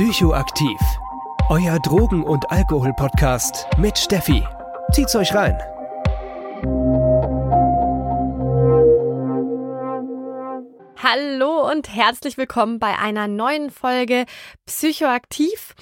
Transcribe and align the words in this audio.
Psychoaktiv. 0.00 0.80
Euer 1.50 1.78
Drogen- 1.78 2.22
und 2.22 2.50
Alkohol-Podcast 2.50 3.66
mit 3.76 3.98
Steffi. 3.98 4.42
Zieht's 4.92 5.14
euch 5.14 5.34
rein. 5.34 5.58
Hallo 11.02 11.70
und 11.70 11.94
herzlich 11.94 12.38
willkommen 12.38 12.78
bei 12.78 12.98
einer 12.98 13.28
neuen 13.28 13.68
Folge 13.68 14.24
Psychoaktiv. 14.64 15.74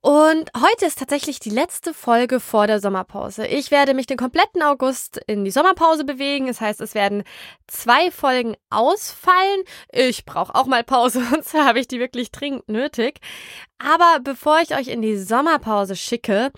Und 0.00 0.50
heute 0.56 0.86
ist 0.86 1.00
tatsächlich 1.00 1.40
die 1.40 1.50
letzte 1.50 1.92
Folge 1.92 2.38
vor 2.38 2.68
der 2.68 2.78
Sommerpause. 2.78 3.48
Ich 3.48 3.72
werde 3.72 3.94
mich 3.94 4.06
den 4.06 4.16
kompletten 4.16 4.62
August 4.62 5.20
in 5.26 5.44
die 5.44 5.50
Sommerpause 5.50 6.04
bewegen. 6.04 6.46
Das 6.46 6.60
heißt, 6.60 6.80
es 6.80 6.94
werden 6.94 7.24
zwei 7.66 8.12
Folgen 8.12 8.54
ausfallen. 8.70 9.62
Ich 9.90 10.24
brauche 10.24 10.54
auch 10.54 10.66
mal 10.66 10.84
Pause 10.84 11.20
und 11.34 11.44
zwar 11.44 11.66
habe 11.66 11.80
ich 11.80 11.88
die 11.88 11.98
wirklich 11.98 12.30
dringend 12.30 12.68
nötig. 12.68 13.18
Aber 13.78 14.20
bevor 14.22 14.60
ich 14.60 14.76
euch 14.76 14.86
in 14.86 15.02
die 15.02 15.16
Sommerpause 15.16 15.96
schicke, 15.96 16.52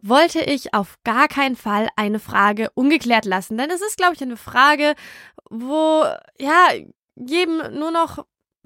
wollte 0.00 0.40
ich 0.40 0.72
auf 0.72 0.96
gar 1.04 1.28
keinen 1.28 1.56
Fall 1.56 1.88
eine 1.96 2.18
Frage 2.18 2.70
ungeklärt 2.74 3.26
lassen. 3.26 3.58
Denn 3.58 3.70
es 3.70 3.82
ist, 3.82 3.98
glaube 3.98 4.14
ich, 4.14 4.22
eine 4.22 4.38
Frage, 4.38 4.94
wo, 5.50 6.02
ja, 6.38 6.68
jedem 7.14 7.78
nur 7.78 7.90
noch 7.90 8.24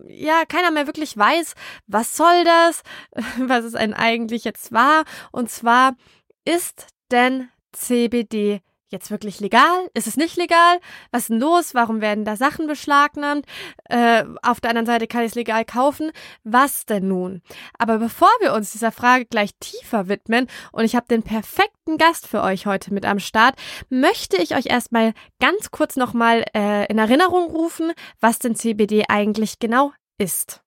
ja, 0.08 0.44
keiner 0.46 0.70
mehr 0.70 0.86
wirklich 0.86 1.16
weiß, 1.16 1.54
was 1.86 2.16
soll 2.16 2.44
das, 2.44 2.82
was 3.38 3.64
es 3.64 3.74
eigentlich 3.74 4.44
jetzt 4.44 4.72
war. 4.72 5.04
Und 5.32 5.50
zwar, 5.50 5.96
ist 6.44 6.86
denn 7.10 7.48
CBD 7.72 8.62
jetzt 8.90 9.10
wirklich 9.10 9.40
legal? 9.40 9.88
Ist 9.94 10.06
es 10.06 10.16
nicht 10.16 10.36
legal? 10.36 10.78
Was 11.10 11.22
ist 11.22 11.30
denn 11.30 11.40
los? 11.40 11.74
Warum 11.74 12.00
werden 12.00 12.24
da 12.24 12.36
Sachen 12.36 12.66
beschlagnahmt? 12.66 13.46
Äh, 13.88 14.24
auf 14.42 14.60
der 14.60 14.70
anderen 14.70 14.86
Seite 14.86 15.06
kann 15.06 15.22
ich 15.22 15.30
es 15.30 15.34
legal 15.34 15.64
kaufen. 15.64 16.10
Was 16.44 16.86
denn 16.86 17.08
nun? 17.08 17.42
Aber 17.78 17.98
bevor 17.98 18.28
wir 18.40 18.52
uns 18.52 18.72
dieser 18.72 18.92
Frage 18.92 19.26
gleich 19.26 19.50
tiefer 19.60 20.08
widmen 20.08 20.46
und 20.72 20.84
ich 20.84 20.96
habe 20.96 21.06
den 21.08 21.22
perfekten 21.22 21.98
Gast 21.98 22.26
für 22.26 22.42
euch 22.42 22.66
heute 22.66 22.92
mit 22.92 23.06
am 23.06 23.18
Start, 23.18 23.56
möchte 23.88 24.36
ich 24.42 24.54
euch 24.56 24.66
erstmal 24.66 25.12
ganz 25.40 25.70
kurz 25.70 25.96
nochmal 25.96 26.44
äh, 26.54 26.86
in 26.86 26.98
Erinnerung 26.98 27.50
rufen, 27.50 27.92
was 28.20 28.38
denn 28.38 28.54
CBD 28.56 29.04
eigentlich 29.08 29.58
genau 29.58 29.92
ist. 30.18 30.62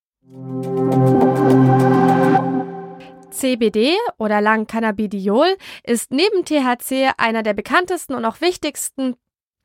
CBD 3.33 3.95
oder 4.17 4.41
lang 4.41 4.67
Cannabidiol 4.67 5.57
ist 5.83 6.11
neben 6.11 6.45
THC 6.45 7.11
einer 7.17 7.43
der 7.43 7.53
bekanntesten 7.53 8.13
und 8.13 8.25
auch 8.25 8.41
wichtigsten 8.41 9.15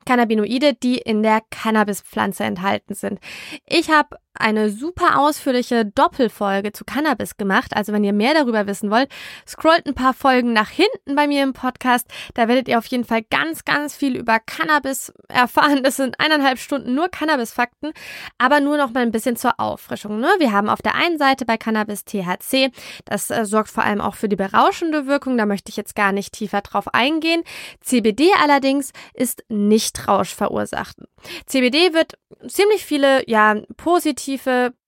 Cannabinoide, 0.05 0.73
die 0.73 0.97
in 0.97 1.21
der 1.21 1.41
Cannabispflanze 1.51 2.43
enthalten 2.43 2.95
sind. 2.95 3.19
Ich 3.65 3.89
habe 3.91 4.17
eine 4.33 4.69
super 4.69 5.19
ausführliche 5.19 5.85
Doppelfolge 5.85 6.71
zu 6.71 6.85
Cannabis 6.85 7.37
gemacht. 7.37 7.75
Also 7.75 7.91
wenn 7.93 8.03
ihr 8.03 8.13
mehr 8.13 8.33
darüber 8.33 8.67
wissen 8.67 8.91
wollt, 8.91 9.09
scrollt 9.47 9.85
ein 9.85 9.95
paar 9.95 10.13
Folgen 10.13 10.53
nach 10.53 10.69
hinten 10.69 11.15
bei 11.15 11.27
mir 11.27 11.43
im 11.43 11.53
Podcast. 11.53 12.07
Da 12.35 12.47
werdet 12.47 12.67
ihr 12.67 12.77
auf 12.77 12.85
jeden 12.85 13.03
Fall 13.03 13.23
ganz, 13.23 13.65
ganz 13.65 13.95
viel 13.95 14.15
über 14.15 14.39
Cannabis 14.39 15.11
erfahren. 15.27 15.83
Das 15.83 15.97
sind 15.97 16.19
eineinhalb 16.19 16.59
Stunden 16.59 16.95
nur 16.95 17.09
Cannabis-Fakten, 17.09 17.91
aber 18.37 18.59
nur 18.59 18.77
noch 18.77 18.91
mal 18.91 19.01
ein 19.01 19.11
bisschen 19.11 19.35
zur 19.35 19.59
Auffrischung. 19.59 20.19
Ne? 20.19 20.29
Wir 20.37 20.51
haben 20.51 20.69
auf 20.69 20.81
der 20.81 20.95
einen 20.95 21.17
Seite 21.17 21.45
bei 21.45 21.57
Cannabis 21.57 22.05
THC. 22.05 22.71
Das 23.05 23.29
äh, 23.29 23.45
sorgt 23.45 23.69
vor 23.69 23.83
allem 23.83 24.01
auch 24.01 24.15
für 24.15 24.29
die 24.29 24.35
berauschende 24.35 25.07
Wirkung. 25.07 25.37
Da 25.37 25.45
möchte 25.45 25.69
ich 25.69 25.77
jetzt 25.77 25.95
gar 25.95 26.11
nicht 26.11 26.33
tiefer 26.33 26.61
drauf 26.61 26.93
eingehen. 26.93 27.43
CBD 27.81 28.29
allerdings 28.41 28.91
ist 29.13 29.43
nicht 29.49 30.07
rauschverursachtend. 30.07 31.07
CBD 31.45 31.93
wird 31.93 32.13
ziemlich 32.47 32.85
viele, 32.85 33.29
ja, 33.29 33.55
positive, 33.75 34.28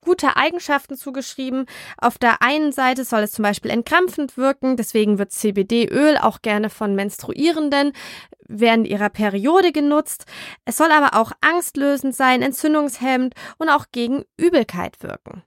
gute 0.01 0.35
Eigenschaften 0.35 0.95
zugeschrieben. 0.95 1.65
Auf 1.97 2.17
der 2.17 2.41
einen 2.41 2.71
Seite 2.71 3.05
soll 3.05 3.21
es 3.21 3.31
zum 3.31 3.43
Beispiel 3.43 3.71
entkrampfend 3.71 4.37
wirken, 4.37 4.77
deswegen 4.77 5.17
wird 5.17 5.31
CBD-Öl 5.31 6.17
auch 6.17 6.41
gerne 6.41 6.69
von 6.69 6.95
Menstruierenden 6.95 7.93
während 8.47 8.87
ihrer 8.87 9.09
Periode 9.09 9.71
genutzt. 9.71 10.25
Es 10.65 10.77
soll 10.77 10.91
aber 10.91 11.19
auch 11.19 11.31
angstlösend 11.41 12.15
sein, 12.15 12.41
entzündungshemmend 12.41 13.33
und 13.57 13.69
auch 13.69 13.85
gegen 13.91 14.23
Übelkeit 14.37 15.01
wirken. 15.01 15.43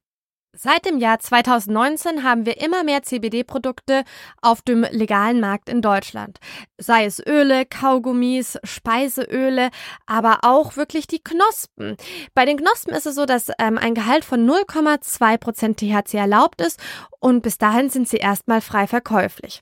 Seit 0.57 0.87
dem 0.87 0.99
Jahr 0.99 1.19
2019 1.19 2.23
haben 2.23 2.47
wir 2.47 2.61
immer 2.61 2.85
mehr 2.85 3.03
CBD-Produkte 3.03 4.05
auf 4.41 4.63
dem 4.63 4.87
legalen 4.89 5.41
Markt 5.41 5.69
in 5.69 5.83
Deutschland. 5.83 6.39
Sei 6.79 7.07
es 7.07 7.19
Öle, 7.19 7.67
Kaugummis, 7.67 8.59
Speiseöle, 8.63 9.71
aber 10.07 10.41
auch 10.43 10.77
wirklich 10.77 11.09
die 11.09 11.19
Knospen. 11.19 11.97
Bei 12.35 12.45
den 12.45 12.59
Knospen 12.59 12.95
ist 12.95 13.07
es 13.07 13.17
so, 13.17 13.27
dass 13.27 13.51
ähm, 13.59 13.79
ein 13.79 13.95
Gehalt 13.95 14.25
von 14.25 14.49
0,2% 14.49 15.75
THC 15.77 16.15
erlaubt 16.15 16.61
ist 16.61 16.79
und 17.19 17.43
bis 17.43 17.59
dahin 17.59 17.91
sind 17.91 18.09
sie 18.09 18.19
erstmal 18.19 18.61
frei 18.61 18.87
verkäuflich. 18.87 19.61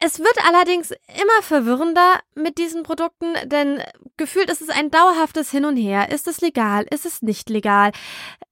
Es 0.00 0.20
wird 0.20 0.46
allerdings 0.46 0.92
immer 0.92 1.42
verwirrender 1.42 2.20
mit 2.36 2.58
diesen 2.58 2.84
Produkten, 2.84 3.34
denn 3.46 3.82
gefühlt 4.16 4.48
ist 4.48 4.62
es 4.62 4.68
ein 4.68 4.92
dauerhaftes 4.92 5.50
Hin 5.50 5.64
und 5.64 5.76
Her. 5.76 6.10
Ist 6.12 6.28
es 6.28 6.40
legal? 6.40 6.86
Ist 6.88 7.04
es 7.04 7.20
nicht 7.20 7.50
legal? 7.50 7.90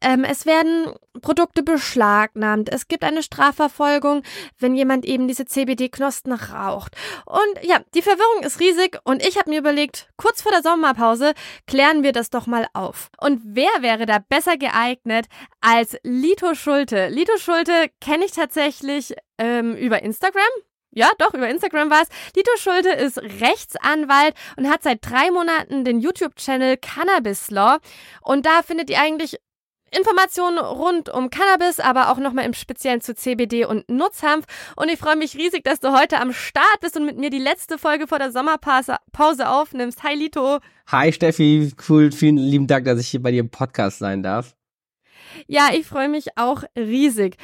Ähm, 0.00 0.24
es 0.24 0.44
werden 0.44 0.92
Produkte 1.22 1.62
beschlagnahmt. 1.62 2.68
Es 2.68 2.88
gibt 2.88 3.04
eine 3.04 3.22
Strafverfolgung, 3.22 4.24
wenn 4.58 4.74
jemand 4.74 5.04
eben 5.04 5.28
diese 5.28 5.44
CBD-Knospen 5.44 6.32
raucht. 6.32 6.96
Und 7.26 7.64
ja, 7.64 7.80
die 7.94 8.02
Verwirrung 8.02 8.42
ist 8.42 8.58
riesig 8.58 8.98
und 9.04 9.24
ich 9.24 9.38
habe 9.38 9.50
mir 9.50 9.60
überlegt, 9.60 10.08
kurz 10.16 10.42
vor 10.42 10.50
der 10.50 10.62
Sommerpause 10.62 11.32
klären 11.68 12.02
wir 12.02 12.10
das 12.10 12.30
doch 12.30 12.48
mal 12.48 12.66
auf. 12.72 13.08
Und 13.20 13.40
wer 13.44 13.70
wäre 13.80 14.06
da 14.06 14.18
besser 14.18 14.56
geeignet 14.56 15.26
als 15.60 15.96
Lito 16.02 16.54
Schulte? 16.54 17.06
Lito 17.06 17.36
Schulte 17.38 17.88
kenne 18.00 18.24
ich 18.24 18.32
tatsächlich 18.32 19.14
ähm, 19.38 19.76
über 19.76 20.02
Instagram. 20.02 20.42
Ja, 20.96 21.10
doch, 21.18 21.34
über 21.34 21.46
Instagram 21.46 21.90
war 21.90 22.00
es. 22.00 22.08
Lito 22.34 22.50
Schulte 22.56 22.88
ist 22.88 23.18
Rechtsanwalt 23.18 24.34
und 24.56 24.66
hat 24.70 24.82
seit 24.82 25.04
drei 25.04 25.30
Monaten 25.30 25.84
den 25.84 26.00
YouTube-Channel 26.00 26.78
Cannabis 26.78 27.50
Law. 27.50 27.76
Und 28.22 28.46
da 28.46 28.62
findet 28.62 28.88
ihr 28.88 28.98
eigentlich 28.98 29.36
Informationen 29.94 30.58
rund 30.58 31.10
um 31.10 31.28
Cannabis, 31.28 31.80
aber 31.80 32.10
auch 32.10 32.16
nochmal 32.16 32.46
im 32.46 32.54
Speziellen 32.54 33.02
zu 33.02 33.14
CBD 33.14 33.66
und 33.66 33.86
Nutzhanf. 33.90 34.46
Und 34.74 34.88
ich 34.88 34.98
freue 34.98 35.16
mich 35.16 35.36
riesig, 35.36 35.64
dass 35.64 35.80
du 35.80 35.92
heute 35.92 36.18
am 36.18 36.32
Start 36.32 36.80
bist 36.80 36.96
und 36.96 37.04
mit 37.04 37.18
mir 37.18 37.28
die 37.28 37.40
letzte 37.40 37.76
Folge 37.76 38.06
vor 38.06 38.18
der 38.18 38.32
Sommerpause 38.32 38.98
aufnimmst. 39.50 40.02
Hi 40.02 40.14
Lito. 40.14 40.60
Hi 40.86 41.12
Steffi, 41.12 41.72
cool, 41.90 42.10
vielen 42.10 42.38
lieben 42.38 42.68
Dank, 42.68 42.86
dass 42.86 42.98
ich 42.98 43.08
hier 43.08 43.22
bei 43.22 43.32
dir 43.32 43.40
im 43.40 43.50
Podcast 43.50 43.98
sein 43.98 44.22
darf. 44.22 44.56
Ja, 45.46 45.68
ich 45.74 45.86
freue 45.86 46.08
mich 46.08 46.38
auch 46.38 46.62
riesig. 46.74 47.36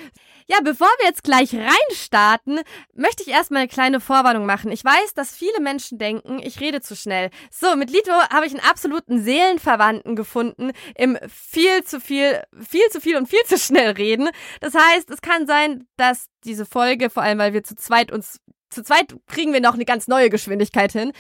Ja, 0.47 0.59
bevor 0.63 0.89
wir 0.99 1.07
jetzt 1.07 1.25
gleich 1.25 1.55
reinstarten, 1.55 2.61
möchte 2.95 3.23
ich 3.23 3.29
erstmal 3.29 3.61
eine 3.61 3.69
kleine 3.69 4.01
Vorwarnung 4.01 4.47
machen. 4.47 4.71
Ich 4.71 4.85
weiß, 4.85 5.15
dass 5.15 5.37
viele 5.37 5.61
Menschen 5.61 5.99
denken, 5.99 6.41
ich 6.43 6.61
rede 6.61 6.81
zu 6.81 6.97
schnell. 6.97 7.31
So, 7.51 7.77
mit 7.77 7.91
Lito 7.91 8.13
habe 8.13 8.47
ich 8.47 8.53
einen 8.53 8.65
absoluten 8.65 9.23
Seelenverwandten 9.23 10.17
gefunden 10.17 10.73
im 10.97 11.19
viel 11.29 11.85
zu 11.85 12.01
viel, 12.01 12.43
viel 12.61 12.89
zu 12.91 13.01
viel 13.01 13.17
und 13.17 13.29
viel 13.29 13.43
zu 13.45 13.59
schnell 13.59 13.93
reden. 13.93 14.31
Das 14.61 14.75
heißt, 14.75 15.11
es 15.11 15.23
kann 15.23 15.47
sein, 15.47 15.87
dass 15.97 16.27
diese 16.45 16.67
Folge, 16.67 17.11
vor 17.11 17.23
allem 17.23 17.39
weil 17.39 17.53
wir 17.53 17.63
zu 17.63 17.75
zweit 17.77 18.13
uns, 18.13 18.41
zu 18.71 18.83
zweit 18.83 19.15
kriegen 19.27 19.53
wir 19.53 19.61
noch 19.61 19.75
eine 19.75 19.85
ganz 19.85 20.09
neue 20.09 20.31
Geschwindigkeit 20.31 20.93
hin. 20.93 21.13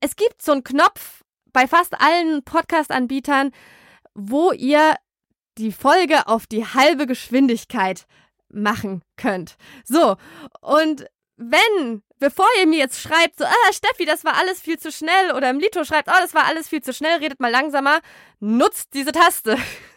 Es 0.00 0.16
gibt 0.16 0.42
so 0.42 0.52
einen 0.52 0.64
Knopf 0.64 1.22
bei 1.52 1.66
fast 1.66 2.00
allen 2.00 2.44
Podcast-Anbietern, 2.44 3.52
wo 4.14 4.52
ihr 4.52 4.96
die 5.58 5.72
Folge 5.72 6.26
auf 6.26 6.46
die 6.46 6.66
halbe 6.66 7.06
Geschwindigkeit 7.06 8.06
machen 8.54 9.02
könnt. 9.16 9.56
So, 9.84 10.16
und 10.60 11.06
wenn, 11.36 12.02
bevor 12.18 12.46
ihr 12.60 12.66
mir 12.66 12.78
jetzt 12.78 13.00
schreibt, 13.00 13.38
so, 13.38 13.44
ah, 13.44 13.72
Steffi, 13.72 14.04
das 14.04 14.24
war 14.24 14.36
alles 14.36 14.60
viel 14.60 14.78
zu 14.78 14.92
schnell, 14.92 15.32
oder 15.34 15.50
im 15.50 15.58
Lito 15.58 15.84
schreibt, 15.84 16.08
oh, 16.08 16.20
das 16.20 16.34
war 16.34 16.46
alles 16.46 16.68
viel 16.68 16.82
zu 16.82 16.92
schnell, 16.92 17.18
redet 17.18 17.40
mal 17.40 17.50
langsamer, 17.50 18.00
nutzt 18.40 18.94
diese 18.94 19.12
Taste. 19.12 19.56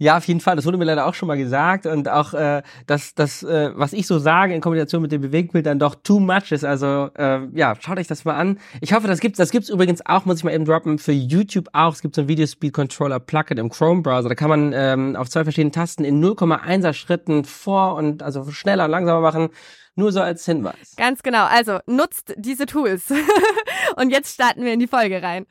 Ja, 0.00 0.16
auf 0.16 0.24
jeden 0.28 0.38
Fall. 0.38 0.54
Das 0.54 0.64
wurde 0.64 0.78
mir 0.78 0.84
leider 0.84 1.06
auch 1.06 1.14
schon 1.14 1.26
mal 1.26 1.36
gesagt. 1.36 1.84
Und 1.84 2.08
auch, 2.08 2.32
äh, 2.32 2.62
dass 2.86 3.14
das, 3.14 3.42
äh, 3.42 3.70
was 3.74 3.92
ich 3.92 4.06
so 4.06 4.20
sage 4.20 4.54
in 4.54 4.60
Kombination 4.60 5.02
mit 5.02 5.10
dem 5.10 5.20
Bewegtbild 5.20 5.66
dann 5.66 5.80
doch 5.80 5.96
too 5.96 6.20
much 6.20 6.52
ist. 6.52 6.64
Also, 6.64 7.10
äh, 7.18 7.40
ja, 7.52 7.74
schaut 7.80 7.98
euch 7.98 8.06
das 8.06 8.24
mal 8.24 8.36
an. 8.36 8.60
Ich 8.80 8.92
hoffe, 8.92 9.08
das 9.08 9.18
gibt's. 9.18 9.38
Das 9.38 9.50
gibt's 9.50 9.68
übrigens 9.68 10.06
auch, 10.06 10.24
muss 10.24 10.38
ich 10.38 10.44
mal 10.44 10.54
eben 10.54 10.64
droppen, 10.64 10.98
für 10.98 11.12
YouTube 11.12 11.68
auch. 11.72 11.92
Es 11.94 12.00
gibt 12.00 12.14
so 12.14 12.22
ein 12.22 12.28
Video 12.28 12.46
Speed 12.46 12.72
Controller 12.72 13.18
Plugin 13.18 13.58
im 13.58 13.70
Chrome 13.70 14.02
Browser. 14.02 14.28
Da 14.28 14.36
kann 14.36 14.48
man 14.48 14.72
ähm, 14.72 15.16
auf 15.16 15.28
zwei 15.28 15.42
verschiedenen 15.42 15.72
Tasten 15.72 16.04
in 16.04 16.24
0,1er 16.24 16.92
Schritten 16.92 17.44
vor 17.44 17.96
und 17.96 18.22
also 18.22 18.48
schneller 18.52 18.84
und 18.84 18.92
langsamer 18.92 19.20
machen. 19.20 19.48
Nur 19.96 20.12
so 20.12 20.20
als 20.20 20.44
Hinweis. 20.44 20.94
Ganz 20.96 21.24
genau. 21.24 21.46
Also 21.46 21.80
nutzt 21.86 22.32
diese 22.36 22.66
Tools. 22.66 23.06
und 23.96 24.10
jetzt 24.10 24.34
starten 24.34 24.64
wir 24.64 24.72
in 24.72 24.78
die 24.78 24.86
Folge 24.86 25.20
rein. 25.20 25.44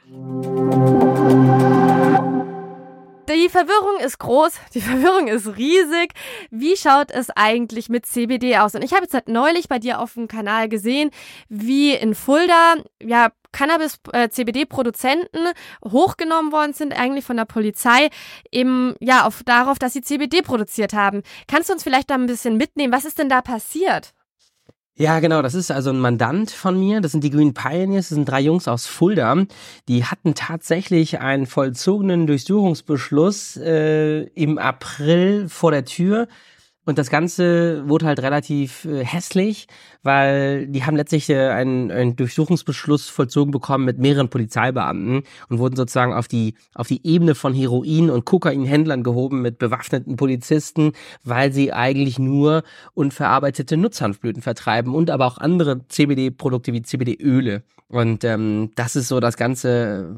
Die 3.35 3.50
Verwirrung 3.50 4.00
ist 4.00 4.19
groß, 4.19 4.53
die 4.74 4.81
Verwirrung 4.81 5.27
ist 5.27 5.57
riesig. 5.57 6.13
Wie 6.50 6.77
schaut 6.77 7.12
es 7.12 7.29
eigentlich 7.31 7.89
mit 7.89 8.06
CBD 8.06 8.57
aus? 8.57 8.75
Und 8.75 8.83
ich 8.83 8.94
habe 8.94 9.03
jetzt 9.03 9.13
halt 9.13 9.27
neulich 9.27 9.68
bei 9.68 9.79
dir 9.79 10.00
auf 10.00 10.13
dem 10.13 10.27
Kanal 10.27 10.69
gesehen, 10.69 11.12
wie 11.50 11.94
in 11.94 12.15
Fulda 12.15 12.75
ja 13.01 13.31
Cannabis-CBD-Produzenten 13.51 15.47
äh, 15.47 15.89
hochgenommen 15.89 16.51
worden 16.51 16.74
sind, 16.74 16.94
eigentlich 16.94 17.25
von 17.25 17.38
der 17.38 17.45
Polizei, 17.45 18.09
eben 18.51 18.95
ja 19.00 19.25
auf 19.25 19.44
darauf, 19.44 19.80
dass 19.80 19.94
sie 19.94 20.01
CBD 20.01 20.41
produziert 20.41 20.94
haben. 20.94 21.23
Kannst 21.47 21.69
du 21.69 21.73
uns 21.73 21.83
vielleicht 21.83 22.09
da 22.09 22.15
ein 22.15 22.27
bisschen 22.27 22.57
mitnehmen? 22.57 22.94
Was 22.94 23.06
ist 23.06 23.19
denn 23.19 23.30
da 23.30 23.41
passiert? 23.41 24.13
Ja, 24.99 25.19
genau, 25.19 25.44
das 25.44 25.53
ist 25.53 25.69
also 25.69 25.91
ein 25.91 25.99
Mandant 25.99 26.49
von 26.49 26.79
mir, 26.79 27.01
das 27.01 27.11
sind 27.11 27.23
die 27.23 27.29
Green 27.29 27.53
Pioneers, 27.53 28.09
das 28.09 28.15
sind 28.15 28.27
drei 28.27 28.41
Jungs 28.41 28.67
aus 28.67 28.88
Fulda, 28.88 29.45
die 29.88 30.05
hatten 30.05 30.33
tatsächlich 30.33 31.19
einen 31.19 31.45
vollzogenen 31.45 32.25
Durchsuchungsbeschluss 32.25 33.57
äh, 33.57 34.23
im 34.33 34.57
April 34.57 35.49
vor 35.49 35.69
der 35.69 35.85
Tür 35.85 36.27
und 36.87 36.97
das 36.97 37.09
Ganze 37.09 37.87
wurde 37.89 38.05
halt 38.05 38.21
relativ 38.21 38.85
äh, 38.85 39.03
hässlich, 39.03 39.67
weil 40.03 40.67
die 40.67 40.85
haben 40.85 40.95
letztlich 40.95 41.29
äh, 41.29 41.49
einen, 41.49 41.91
einen 41.91 42.15
Durchsuchungsbeschluss 42.15 43.09
vollzogen 43.09 43.51
bekommen 43.51 43.83
mit 43.83 43.99
mehreren 43.99 44.29
Polizeibeamten 44.29 45.23
und 45.49 45.59
wurden 45.59 45.75
sozusagen 45.75 46.13
auf 46.13 46.29
die, 46.29 46.53
auf 46.73 46.87
die 46.87 47.05
Ebene 47.05 47.35
von 47.35 47.53
Heroin- 47.53 48.09
und 48.09 48.23
Kokainhändlern 48.23 49.03
gehoben 49.03 49.41
mit 49.41 49.57
bewaffneten 49.57 50.15
Polizisten, 50.15 50.93
weil 51.25 51.51
sie 51.51 51.73
eigentlich 51.73 52.19
nur 52.19 52.63
unverarbeitete 52.93 53.75
Nutzhanfblüten 53.75 54.41
vertreiben 54.41 54.95
und 54.95 55.09
aber 55.09 55.25
auch 55.25 55.39
andere 55.39 55.85
CBD-Produkte 55.89 56.71
wie 56.71 56.83
CBD-Öle. 56.83 57.63
Und 57.89 58.23
ähm, 58.23 58.71
das 58.75 58.95
ist 58.95 59.09
so 59.09 59.19
das 59.19 59.35
ganze 59.35 60.17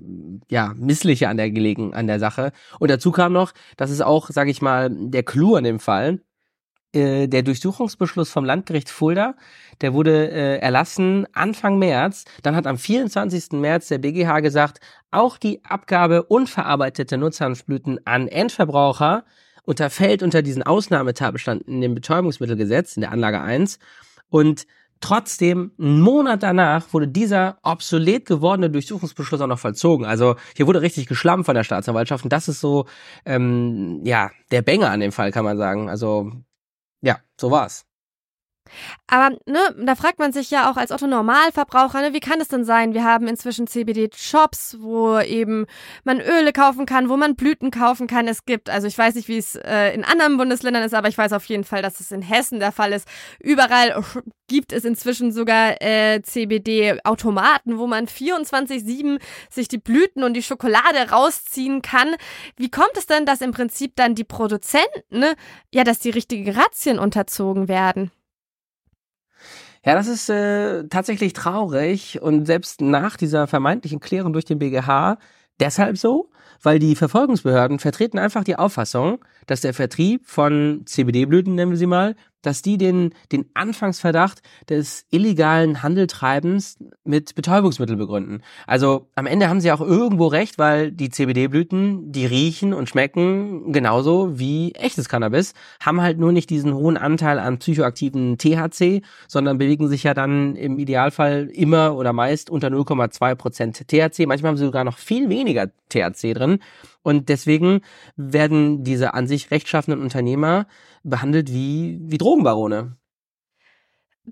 ja 0.51 0.75
missliche 0.77 1.29
an 1.29 1.37
der 1.37 1.49
gelegen 1.49 1.95
an 1.95 2.05
der 2.05 2.19
Sache. 2.19 2.51
Und 2.77 2.91
dazu 2.91 3.11
kam 3.11 3.33
noch, 3.33 3.53
das 3.75 3.89
ist 3.89 4.01
auch, 4.01 4.29
sage 4.29 4.51
ich 4.51 4.61
mal, 4.61 4.91
der 4.91 5.23
Clou 5.23 5.55
an 5.55 5.63
dem 5.63 5.79
Fall 5.79 6.19
äh, 6.93 7.27
der 7.27 7.43
Durchsuchungsbeschluss 7.43 8.31
vom 8.31 8.45
Landgericht 8.45 8.89
Fulda, 8.89 9.35
der 9.81 9.93
wurde 9.93 10.31
äh, 10.31 10.57
erlassen 10.57 11.27
Anfang 11.33 11.77
März. 11.79 12.25
Dann 12.43 12.55
hat 12.55 12.67
am 12.67 12.77
24. 12.77 13.51
März 13.53 13.89
der 13.89 13.99
BGH 13.99 14.39
gesagt, 14.39 14.79
auch 15.11 15.37
die 15.37 15.63
Abgabe 15.63 16.23
unverarbeiteter 16.23 17.17
Nutzhanfblüten 17.17 17.99
an 18.05 18.27
Endverbraucher 18.27 19.23
unterfällt 19.63 20.23
unter 20.23 20.41
diesen 20.41 20.63
Ausnahmetatbestand 20.63 21.63
in 21.67 21.81
dem 21.81 21.93
Betäubungsmittelgesetz 21.93 22.95
in 22.97 23.01
der 23.01 23.11
Anlage 23.11 23.39
1. 23.41 23.79
Und 24.29 24.65
Trotzdem, 25.01 25.71
einen 25.79 26.01
Monat 26.01 26.43
danach 26.43 26.91
wurde 26.93 27.07
dieser 27.07 27.57
obsolet 27.63 28.25
gewordene 28.25 28.69
Durchsuchungsbeschluss 28.69 29.39
auch 29.39 29.47
noch 29.47 29.59
vollzogen. 29.59 30.05
Also 30.05 30.35
hier 30.57 30.67
wurde 30.67 30.81
richtig 30.81 31.07
geschlampt 31.07 31.45
von 31.45 31.55
der 31.55 31.63
Staatsanwaltschaft 31.63 32.25
und 32.25 32.33
das 32.33 32.49
ist 32.49 32.59
so, 32.59 32.85
ähm, 33.25 34.01
ja, 34.03 34.29
der 34.51 34.61
Bänger 34.61 34.91
an 34.91 34.99
dem 34.99 35.13
Fall, 35.13 35.31
kann 35.31 35.45
man 35.45 35.57
sagen. 35.57 35.89
Also 35.89 36.33
ja, 37.01 37.21
so 37.39 37.49
war's. 37.49 37.88
Aber 39.07 39.35
ne, 39.45 39.59
da 39.77 39.95
fragt 39.95 40.19
man 40.19 40.31
sich 40.31 40.51
ja 40.51 40.71
auch 40.71 40.77
als 40.77 40.91
Otto 40.91 41.07
Normalverbraucher, 41.07 42.01
ne, 42.01 42.13
wie 42.13 42.19
kann 42.19 42.41
es 42.41 42.47
denn 42.47 42.65
sein? 42.65 42.93
Wir 42.93 43.03
haben 43.03 43.27
inzwischen 43.27 43.67
CBD-Shops, 43.67 44.77
wo 44.79 45.19
eben 45.19 45.65
man 46.03 46.19
Öle 46.19 46.53
kaufen 46.53 46.85
kann, 46.85 47.09
wo 47.09 47.17
man 47.17 47.35
Blüten 47.35 47.71
kaufen 47.71 48.07
kann. 48.07 48.27
Es 48.27 48.45
gibt, 48.45 48.69
also 48.69 48.87
ich 48.87 48.97
weiß 48.97 49.15
nicht, 49.15 49.27
wie 49.27 49.37
es 49.37 49.55
äh, 49.55 49.93
in 49.93 50.03
anderen 50.03 50.37
Bundesländern 50.37 50.83
ist, 50.83 50.93
aber 50.93 51.07
ich 51.07 51.17
weiß 51.17 51.33
auf 51.33 51.45
jeden 51.45 51.63
Fall, 51.63 51.81
dass 51.81 51.99
es 51.99 52.11
in 52.11 52.21
Hessen 52.21 52.59
der 52.59 52.71
Fall 52.71 52.93
ist. 52.93 53.07
Überall 53.39 54.03
gibt 54.49 54.73
es 54.73 54.83
inzwischen 54.83 55.31
sogar 55.31 55.81
äh, 55.81 56.21
CBD-Automaten, 56.21 57.77
wo 57.77 57.87
man 57.87 58.07
24-7 58.07 59.19
sich 59.49 59.69
die 59.69 59.77
Blüten 59.77 60.23
und 60.23 60.33
die 60.33 60.43
Schokolade 60.43 61.11
rausziehen 61.11 61.81
kann. 61.81 62.15
Wie 62.57 62.69
kommt 62.69 62.97
es 62.97 63.05
denn, 63.05 63.25
dass 63.25 63.41
im 63.41 63.51
Prinzip 63.51 63.95
dann 63.95 64.15
die 64.15 64.25
Produzenten, 64.25 65.19
ne, 65.19 65.35
ja, 65.73 65.83
dass 65.83 65.99
die 65.99 66.09
richtigen 66.09 66.51
Razzien 66.51 66.99
unterzogen 66.99 67.67
werden? 67.67 68.11
Ja, 69.85 69.95
das 69.95 70.07
ist 70.07 70.29
äh, 70.29 70.87
tatsächlich 70.89 71.33
traurig 71.33 72.21
und 72.21 72.45
selbst 72.45 72.81
nach 72.81 73.15
dieser 73.15 73.47
vermeintlichen 73.47 73.99
Klärung 73.99 74.33
durch 74.33 74.45
den 74.45 74.59
BGH 74.59 75.17
deshalb 75.59 75.97
so, 75.97 76.29
weil 76.61 76.79
die 76.79 76.95
Verfolgungsbehörden 76.95 77.79
vertreten 77.79 78.19
einfach 78.19 78.43
die 78.43 78.57
Auffassung, 78.57 79.23
dass 79.47 79.61
der 79.61 79.73
Vertrieb 79.73 80.25
von 80.25 80.81
CBD-Blüten, 80.85 81.55
nennen 81.55 81.71
wir 81.71 81.77
sie 81.77 81.85
mal, 81.85 82.15
dass 82.41 82.61
die 82.61 82.77
den, 82.77 83.13
den 83.31 83.45
Anfangsverdacht 83.53 84.41
des 84.69 85.05
illegalen 85.11 85.83
Handeltreibens 85.83 86.77
mit 87.03 87.35
Betäubungsmitteln 87.35 87.97
begründen. 87.97 88.41
Also 88.67 89.07
am 89.15 89.25
Ende 89.25 89.49
haben 89.49 89.61
sie 89.61 89.71
auch 89.71 89.81
irgendwo 89.81 90.27
recht, 90.27 90.57
weil 90.57 90.91
die 90.91 91.09
CBD-Blüten, 91.09 92.11
die 92.11 92.25
riechen 92.25 92.73
und 92.73 92.89
schmecken 92.89 93.71
genauso 93.71 94.39
wie 94.39 94.73
echtes 94.75 95.09
Cannabis, 95.09 95.53
haben 95.81 96.01
halt 96.01 96.19
nur 96.19 96.31
nicht 96.31 96.49
diesen 96.49 96.73
hohen 96.73 96.97
Anteil 96.97 97.39
an 97.39 97.59
psychoaktiven 97.59 98.37
THC, 98.37 99.01
sondern 99.27 99.57
bewegen 99.57 99.87
sich 99.87 100.03
ja 100.03 100.13
dann 100.13 100.55
im 100.55 100.79
Idealfall 100.79 101.49
immer 101.53 101.95
oder 101.95 102.13
meist 102.13 102.49
unter 102.49 102.69
0,2 102.69 103.35
Prozent 103.35 103.87
THC. 103.87 104.25
Manchmal 104.25 104.49
haben 104.49 104.57
sie 104.57 104.65
sogar 104.65 104.83
noch 104.83 104.97
viel 104.97 105.29
weniger 105.29 105.67
THC 105.89 106.33
drin. 106.33 106.59
Und 107.01 107.29
deswegen 107.29 107.81
werden 108.15 108.83
diese 108.83 109.13
an 109.13 109.27
sich 109.27 109.51
rechtschaffenden 109.51 110.01
Unternehmer 110.01 110.67
behandelt 111.03 111.51
wie, 111.51 111.99
wie 112.01 112.17
Drogenbarone. 112.17 112.97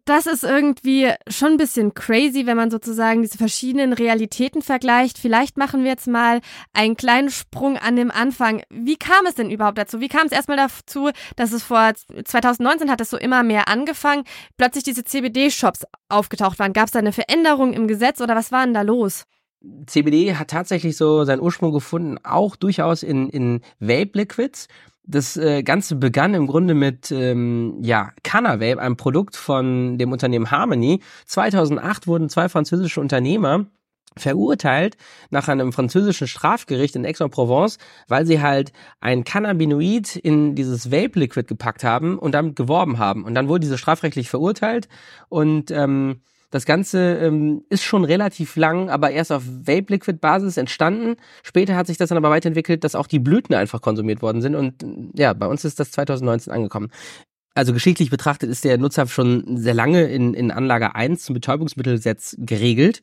Das 0.06 0.28
ist 0.28 0.44
irgendwie 0.44 1.12
schon 1.28 1.54
ein 1.54 1.58
bisschen 1.58 1.94
crazy, 1.94 2.46
wenn 2.46 2.58
man 2.58 2.70
sozusagen 2.70 3.22
diese 3.22 3.38
verschiedenen 3.38 3.94
Realitäten 3.94 4.62
vergleicht. 4.62 5.18
Vielleicht 5.18 5.58
machen 5.58 5.84
wir 5.84 5.92
jetzt 5.92 6.08
mal 6.08 6.42
einen 6.74 6.96
kleinen 6.96 7.30
Sprung 7.30 7.78
an 7.78 7.96
dem 7.96 8.12
Anfang. 8.12 8.62
Wie 8.70 8.98
kam 8.98 9.26
es 9.26 9.36
denn 9.36 9.50
überhaupt 9.50 9.78
dazu? 9.78 10.00
Wie 10.00 10.08
kam 10.08 10.28
es 10.28 10.32
erstmal 10.32 10.58
dazu, 10.58 11.10
dass 11.36 11.52
es 11.52 11.64
vor 11.64 11.94
2019 12.26 12.92
hat 12.92 13.02
es 13.02 13.10
so 13.10 13.18
immer 13.18 13.44
mehr 13.44 13.68
angefangen, 13.68 14.24
plötzlich 14.58 14.84
diese 14.84 15.04
CBD-Shops 15.04 15.86
aufgetaucht 16.10 16.60
waren? 16.60 16.74
Gab 16.74 16.86
es 16.86 16.92
da 16.92 17.00
eine 17.00 17.14
Veränderung 17.14 17.74
im 17.74 17.88
Gesetz 17.88 18.22
oder 18.22 18.36
was 18.36 18.52
war 18.52 18.66
denn 18.66 18.74
da 18.74 18.82
los? 18.82 19.26
CBD 19.86 20.36
hat 20.36 20.50
tatsächlich 20.50 20.98
so 20.98 21.24
seinen 21.24 21.42
Ursprung 21.42 21.72
gefunden, 21.72 22.18
auch 22.24 22.56
durchaus 22.56 23.04
in, 23.04 23.30
in 23.30 23.62
Vape-Liquids. 23.80 24.68
Das 25.04 25.38
äh, 25.38 25.64
Ganze 25.64 25.96
begann 25.96 26.34
im 26.34 26.48
Grunde 26.48 26.74
mit 26.74 27.12
ähm, 27.12 27.78
ja, 27.82 28.12
Canavape, 28.24 28.82
einem 28.82 28.98
Produkt 28.98 29.36
von 29.36 29.98
dem 29.98 30.12
Unternehmen 30.12 30.52
Harmony. 30.52 31.02
2008 31.26 32.08
wurden 32.08 32.30
zwei 32.30 32.50
französische 32.50 33.00
Unternehmer 33.00 33.68
verurteilt 34.18 34.98
nach 35.30 35.48
einem 35.48 35.72
französischen 35.72 36.28
Strafgericht 36.28 36.96
in 36.96 37.06
Aix-en-Provence, 37.06 37.78
weil 38.08 38.26
sie 38.26 38.42
halt 38.42 38.74
ein 39.00 39.24
Cannabinoid 39.24 40.16
in 40.16 40.56
dieses 40.56 40.92
Vape-Liquid 40.92 41.48
gepackt 41.48 41.84
haben 41.84 42.20
und 42.20 42.34
damit 42.34 42.56
geworben 42.56 42.98
haben. 42.98 43.24
Und 43.24 43.36
dann 43.36 43.48
wurde 43.48 43.62
diese 43.62 43.78
strafrechtlich 43.78 44.30
verurteilt 44.30 44.88
und 45.30 45.72
ähm, 45.72 46.22
das 46.50 46.66
Ganze 46.66 47.18
ähm, 47.18 47.64
ist 47.70 47.84
schon 47.84 48.06
relativ 48.06 48.56
lang, 48.56 48.90
aber 48.90 49.12
erst 49.12 49.32
auf 49.32 49.44
Vape-Liquid-Basis 49.46 50.58
entstanden. 50.58 51.18
Später 51.44 51.76
hat 51.76 51.88
sich 51.88 51.98
das 51.98 52.10
dann 52.10 52.18
aber 52.18 52.30
weiterentwickelt, 52.30 52.84
dass 52.84 52.96
auch 52.96 53.08
die 53.08 53.20
Blüten 53.20 53.54
einfach 53.54 53.82
konsumiert 53.82 54.22
worden 54.22 54.42
sind. 54.42 54.56
Und 54.56 54.86
ja, 55.14 55.34
bei 55.34 55.48
uns 55.48 55.66
ist 55.66 55.80
das 55.80 55.92
2019 55.92 56.54
angekommen. 56.54 56.90
Also 57.58 57.74
geschichtlich 57.74 58.12
betrachtet 58.12 58.52
ist 58.52 58.66
der 58.66 58.78
Nutzhaft 58.78 59.12
schon 59.12 59.58
sehr 59.58 59.74
lange 59.74 60.04
in, 60.04 60.36
in 60.36 60.52
Anlage 60.52 60.94
1 60.94 61.24
zum 61.24 61.34
Betäubungsmittelgesetz 61.34 62.36
geregelt. 62.38 63.02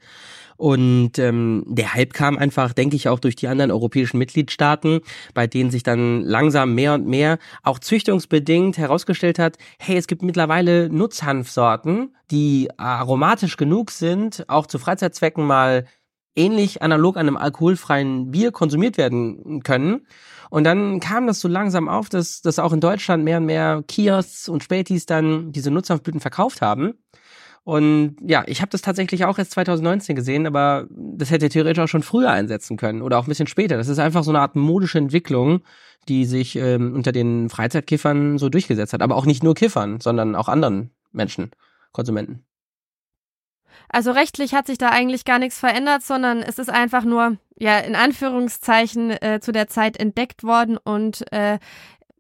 Und 0.57 1.19
ähm, 1.19 1.65
der 1.67 1.93
Hype 1.93 2.13
kam 2.13 2.39
einfach, 2.39 2.73
denke 2.73 2.95
ich, 2.95 3.09
auch 3.09 3.19
durch 3.19 3.35
die 3.35 3.49
anderen 3.49 3.73
europäischen 3.73 4.19
Mitgliedstaaten, 4.19 5.01
bei 5.35 5.49
denen 5.49 5.73
sich 5.73 5.83
dann 5.83 6.23
langsam 6.23 6.73
mehr 6.73 6.95
und 6.95 7.05
mehr 7.05 7.39
auch 7.65 7.81
züchtungsbedingt 7.81 8.79
herausgestellt 8.79 9.41
hat, 9.41 9.57
hey, 9.81 9.97
es 9.97 10.07
gibt 10.07 10.23
mittlerweile 10.23 10.89
Nutzhanfsorten, 10.89 12.15
die 12.31 12.69
aromatisch 12.77 13.57
genug 13.57 13.91
sind, 13.91 14.45
auch 14.49 14.69
zu 14.69 14.79
Freizeitzwecken 14.79 15.45
mal 15.45 15.85
ähnlich 16.37 16.81
analog 16.81 17.17
an 17.17 17.27
einem 17.27 17.37
alkoholfreien 17.37 18.31
Bier 18.31 18.53
konsumiert 18.53 18.99
werden 18.99 19.65
können. 19.65 20.07
Und 20.55 20.63
dann 20.63 21.01
kam 21.01 21.27
das 21.27 21.41
so 21.41 21.49
langsam 21.49 21.89
auf, 21.89 22.09
dass, 22.09 22.41
dass 22.41 22.61
auch 22.61 22.73
in 22.73 22.79
Deutschland 22.79 23.25
mehr 23.25 23.39
und 23.39 23.45
mehr 23.45 23.83
Kiosks 23.89 24.49
und 24.49 24.63
Spätis 24.63 25.05
dann 25.05 25.51
diese 25.51 25.73
Nutzhanfblüten 25.73 26.21
verkauft 26.21 26.63
haben. 26.63 26.95
Und 27.65 28.19
ja, 28.25 28.45
ich 28.47 28.61
habe 28.61 28.71
das 28.71 28.81
tatsächlich 28.81 29.25
auch 29.25 29.37
erst 29.37 29.51
2019 29.51 30.15
gesehen, 30.15 30.47
aber 30.47 30.87
das 30.91 31.33
hätte 31.33 31.49
theoretisch 31.49 31.83
auch 31.83 31.89
schon 31.89 32.05
früher 32.05 32.31
einsetzen 32.31 32.77
können 32.77 33.03
oder 33.03 33.19
auch 33.19 33.27
ein 33.27 33.31
bisschen 33.31 33.49
später. 33.49 33.77
Das 33.77 33.89
ist 33.89 33.99
einfach 33.99 34.23
so 34.23 34.31
eine 34.31 34.39
Art 34.39 34.55
modische 34.55 34.99
Entwicklung, 34.99 35.63
die 36.07 36.25
sich 36.25 36.55
ähm, 36.55 36.95
unter 36.95 37.11
den 37.11 37.49
Freizeitkiffern 37.49 38.39
so 38.39 38.49
durchgesetzt 38.49 38.93
hat. 38.93 39.03
Aber 39.03 39.17
auch 39.17 39.27
nicht 39.27 39.43
nur 39.43 39.57
Kiffern, 39.57 39.99
sondern 39.99 40.37
auch 40.37 40.47
anderen 40.47 40.93
Menschen, 41.11 41.51
Konsumenten. 41.91 42.45
Also 43.89 44.13
rechtlich 44.13 44.55
hat 44.55 44.67
sich 44.67 44.79
da 44.79 44.91
eigentlich 44.91 45.25
gar 45.25 45.39
nichts 45.39 45.59
verändert, 45.59 46.03
sondern 46.03 46.43
es 46.43 46.59
ist 46.59 46.71
einfach 46.71 47.05
nur, 47.05 47.37
ja, 47.59 47.79
in 47.79 47.95
Anführungszeichen 47.95 49.11
äh, 49.11 49.41
zu 49.41 49.53
der 49.53 49.69
Zeit 49.69 49.97
entdeckt 49.97 50.45
worden 50.45 50.77
und 50.77 51.31
äh, 51.33 51.59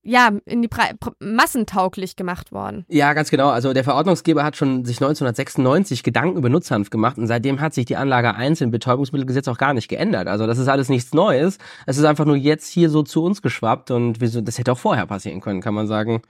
ja, 0.04 0.30
in 0.44 0.62
die 0.62 0.68
Pre 0.68 0.82
massentauglich 1.18 2.14
gemacht 2.14 2.52
worden. 2.52 2.84
Ja, 2.88 3.14
ganz 3.14 3.30
genau. 3.30 3.48
Also 3.48 3.72
der 3.72 3.84
Verordnungsgeber 3.84 4.44
hat 4.44 4.56
schon 4.56 4.84
sich 4.84 4.98
1996 4.98 6.02
Gedanken 6.02 6.36
über 6.36 6.50
Nutzhanf 6.50 6.90
gemacht 6.90 7.16
und 7.16 7.26
seitdem 7.26 7.60
hat 7.60 7.74
sich 7.74 7.86
die 7.86 7.96
Anlage 7.96 8.34
1 8.34 8.60
im 8.60 8.70
Betäubungsmittelgesetz 8.70 9.48
auch 9.48 9.58
gar 9.58 9.72
nicht 9.72 9.88
geändert. 9.88 10.28
Also 10.28 10.46
das 10.46 10.58
ist 10.58 10.68
alles 10.68 10.90
nichts 10.90 11.14
Neues. 11.14 11.58
Es 11.86 11.96
ist 11.96 12.04
einfach 12.04 12.26
nur 12.26 12.36
jetzt 12.36 12.68
hier 12.68 12.90
so 12.90 13.02
zu 13.02 13.24
uns 13.24 13.40
geschwappt 13.40 13.90
und 13.90 14.20
wieso, 14.20 14.42
das 14.42 14.58
hätte 14.58 14.72
auch 14.72 14.78
vorher 14.78 15.06
passieren 15.06 15.40
können, 15.40 15.62
kann 15.62 15.74
man 15.74 15.86
sagen. 15.86 16.20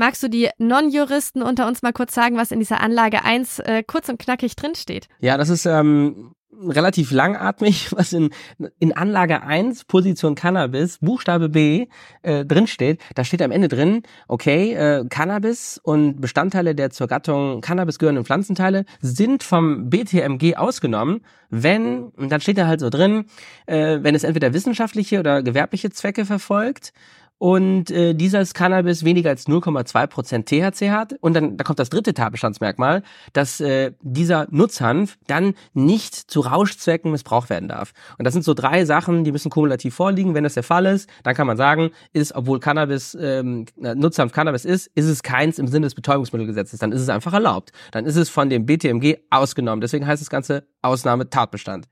Magst 0.00 0.22
du 0.22 0.30
die 0.30 0.48
Non-Juristen 0.56 1.42
unter 1.42 1.68
uns 1.68 1.82
mal 1.82 1.92
kurz 1.92 2.14
sagen, 2.14 2.38
was 2.38 2.52
in 2.52 2.58
dieser 2.58 2.80
Anlage 2.80 3.22
1 3.22 3.58
äh, 3.58 3.82
kurz 3.86 4.08
und 4.08 4.18
knackig 4.18 4.56
drinsteht? 4.56 5.08
Ja, 5.18 5.36
das 5.36 5.50
ist 5.50 5.66
ähm, 5.66 6.32
relativ 6.58 7.10
langatmig, 7.10 7.92
was 7.94 8.14
in, 8.14 8.30
in 8.78 8.96
Anlage 8.96 9.42
1, 9.42 9.84
Position 9.84 10.36
Cannabis, 10.36 11.00
Buchstabe 11.02 11.50
B, 11.50 11.88
äh, 12.22 12.46
drin 12.46 12.66
steht. 12.66 13.02
Da 13.14 13.24
steht 13.24 13.42
am 13.42 13.50
Ende 13.50 13.68
drin, 13.68 14.02
okay, 14.26 14.72
äh, 14.72 15.04
Cannabis 15.06 15.78
und 15.82 16.18
Bestandteile 16.18 16.74
der 16.74 16.88
zur 16.88 17.06
Gattung 17.06 17.60
Cannabis 17.60 17.98
gehörenden 17.98 18.24
Pflanzenteile 18.24 18.86
sind 19.02 19.42
vom 19.42 19.90
BTMG 19.90 20.56
ausgenommen, 20.56 21.20
wenn, 21.50 22.04
und 22.04 22.32
dann 22.32 22.40
steht 22.40 22.56
da 22.56 22.66
halt 22.66 22.80
so 22.80 22.88
drin, 22.88 23.26
äh, 23.66 23.98
wenn 24.00 24.14
es 24.14 24.24
entweder 24.24 24.54
wissenschaftliche 24.54 25.18
oder 25.18 25.42
gewerbliche 25.42 25.90
Zwecke 25.90 26.24
verfolgt, 26.24 26.94
und 27.40 27.90
äh, 27.90 28.12
dieses 28.12 28.52
Cannabis 28.52 29.02
weniger 29.02 29.30
als 29.30 29.46
0,2% 29.46 30.44
THC 30.44 30.90
hat. 30.90 31.14
Und 31.22 31.32
dann 31.32 31.56
da 31.56 31.64
kommt 31.64 31.78
das 31.78 31.88
dritte 31.88 32.12
Tatbestandsmerkmal, 32.12 33.02
dass 33.32 33.60
äh, 33.60 33.92
dieser 34.02 34.46
Nutzhanf 34.50 35.16
dann 35.26 35.54
nicht 35.72 36.14
zu 36.14 36.40
Rauschzwecken 36.40 37.10
missbraucht 37.10 37.48
werden 37.48 37.70
darf. 37.70 37.92
Und 38.18 38.26
das 38.26 38.34
sind 38.34 38.42
so 38.42 38.52
drei 38.52 38.84
Sachen, 38.84 39.24
die 39.24 39.32
müssen 39.32 39.50
kumulativ 39.50 39.94
vorliegen. 39.94 40.34
Wenn 40.34 40.44
das 40.44 40.52
der 40.52 40.62
Fall 40.62 40.84
ist, 40.84 41.08
dann 41.22 41.34
kann 41.34 41.46
man 41.46 41.56
sagen, 41.56 41.92
ist, 42.12 42.34
obwohl 42.34 42.60
Cannabis, 42.60 43.16
ähm, 43.18 43.64
Nutzhanf 43.76 44.32
Cannabis 44.32 44.66
ist, 44.66 44.88
ist 44.94 45.06
es 45.06 45.22
keins 45.22 45.58
im 45.58 45.66
Sinne 45.66 45.86
des 45.86 45.94
Betäubungsmittelgesetzes. 45.94 46.78
Dann 46.78 46.92
ist 46.92 47.00
es 47.00 47.08
einfach 47.08 47.32
erlaubt. 47.32 47.72
Dann 47.90 48.04
ist 48.04 48.16
es 48.16 48.28
von 48.28 48.50
dem 48.50 48.66
BTMG 48.66 49.16
ausgenommen. 49.30 49.80
Deswegen 49.80 50.06
heißt 50.06 50.20
das 50.20 50.28
Ganze 50.28 50.68
Ausnahme 50.82 51.30
Tatbestand. 51.30 51.86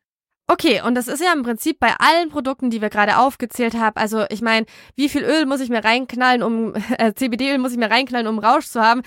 Okay, 0.50 0.80
und 0.80 0.94
das 0.94 1.08
ist 1.08 1.22
ja 1.22 1.30
im 1.34 1.42
Prinzip 1.42 1.78
bei 1.78 1.94
allen 1.98 2.30
Produkten, 2.30 2.70
die 2.70 2.80
wir 2.80 2.88
gerade 2.88 3.18
aufgezählt 3.18 3.74
haben. 3.74 3.96
Also 3.96 4.24
ich 4.30 4.40
meine, 4.40 4.64
wie 4.96 5.10
viel 5.10 5.22
Öl 5.22 5.44
muss 5.44 5.60
ich 5.60 5.68
mir 5.68 5.84
reinknallen, 5.84 6.42
um 6.42 6.74
äh, 6.98 7.12
CBD-Öl 7.12 7.58
muss 7.58 7.72
ich 7.72 7.78
mir 7.78 7.90
reinknallen, 7.90 8.26
um 8.26 8.38
Rausch 8.38 8.66
zu 8.66 8.80
haben? 8.80 9.02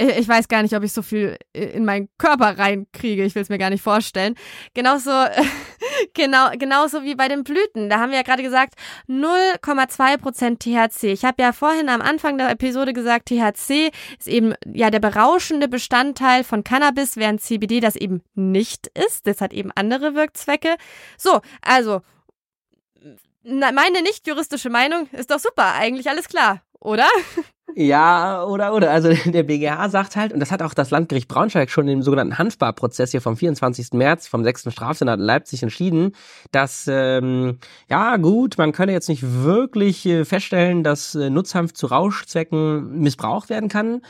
Ich 0.00 0.28
weiß 0.28 0.48
gar 0.48 0.62
nicht, 0.62 0.74
ob 0.74 0.82
ich 0.82 0.92
so 0.92 1.02
viel 1.02 1.36
in 1.52 1.84
meinen 1.84 2.08
Körper 2.16 2.58
reinkriege. 2.58 3.24
Ich 3.24 3.34
will 3.34 3.42
es 3.42 3.50
mir 3.50 3.58
gar 3.58 3.70
nicht 3.70 3.82
vorstellen. 3.82 4.34
Genauso, 4.72 5.10
genau, 6.14 6.50
genauso 6.58 7.02
wie 7.02 7.14
bei 7.14 7.28
den 7.28 7.44
Blüten. 7.44 7.90
Da 7.90 7.98
haben 7.98 8.10
wir 8.10 8.16
ja 8.16 8.22
gerade 8.22 8.42
gesagt, 8.42 8.74
0,2% 9.08 10.58
THC. 10.58 11.12
Ich 11.12 11.24
habe 11.24 11.42
ja 11.42 11.52
vorhin 11.52 11.88
am 11.90 12.00
Anfang 12.00 12.38
der 12.38 12.50
Episode 12.50 12.94
gesagt, 12.94 13.26
THC 13.26 13.90
ist 14.18 14.28
eben 14.28 14.54
ja 14.66 14.90
der 14.90 15.00
berauschende 15.00 15.68
Bestandteil 15.68 16.44
von 16.44 16.64
Cannabis, 16.64 17.16
während 17.16 17.42
CBD 17.42 17.80
das 17.80 17.96
eben 17.96 18.22
nicht 18.34 18.86
ist. 18.86 19.26
Das 19.26 19.40
hat 19.42 19.52
eben 19.52 19.70
andere 19.74 20.14
Wirkzwecke. 20.14 20.76
So, 21.18 21.40
also, 21.60 22.00
meine 23.42 24.02
nicht 24.02 24.26
juristische 24.26 24.70
Meinung 24.70 25.08
ist 25.12 25.30
doch 25.30 25.40
super. 25.40 25.74
Eigentlich 25.74 26.08
alles 26.08 26.28
klar, 26.28 26.62
oder? 26.78 27.08
Ja, 27.76 28.44
oder, 28.44 28.74
oder. 28.74 28.90
Also 28.90 29.12
der 29.30 29.42
BGH 29.42 29.88
sagt 29.88 30.16
halt, 30.16 30.32
und 30.32 30.40
das 30.40 30.50
hat 30.50 30.62
auch 30.62 30.74
das 30.74 30.90
Landgericht 30.90 31.28
Braunschweig 31.28 31.70
schon 31.70 31.88
im 31.88 32.02
sogenannten 32.02 32.38
Hanfbar-Prozess 32.38 33.10
hier 33.10 33.20
vom 33.20 33.36
24. 33.36 33.92
März 33.92 34.26
vom 34.28 34.44
6. 34.44 34.72
Strafsenat 34.72 35.18
in 35.18 35.24
Leipzig 35.24 35.62
entschieden, 35.62 36.12
dass, 36.52 36.86
ähm, 36.88 37.58
ja 37.88 38.16
gut, 38.16 38.58
man 38.58 38.72
könne 38.72 38.92
jetzt 38.92 39.08
nicht 39.08 39.22
wirklich 39.22 40.06
äh, 40.06 40.24
feststellen, 40.24 40.82
dass 40.82 41.14
äh, 41.14 41.30
Nutzhanf 41.30 41.72
zu 41.72 41.86
Rauschzwecken 41.86 42.98
missbraucht 43.00 43.50
werden 43.50 43.68
kann. 43.68 44.02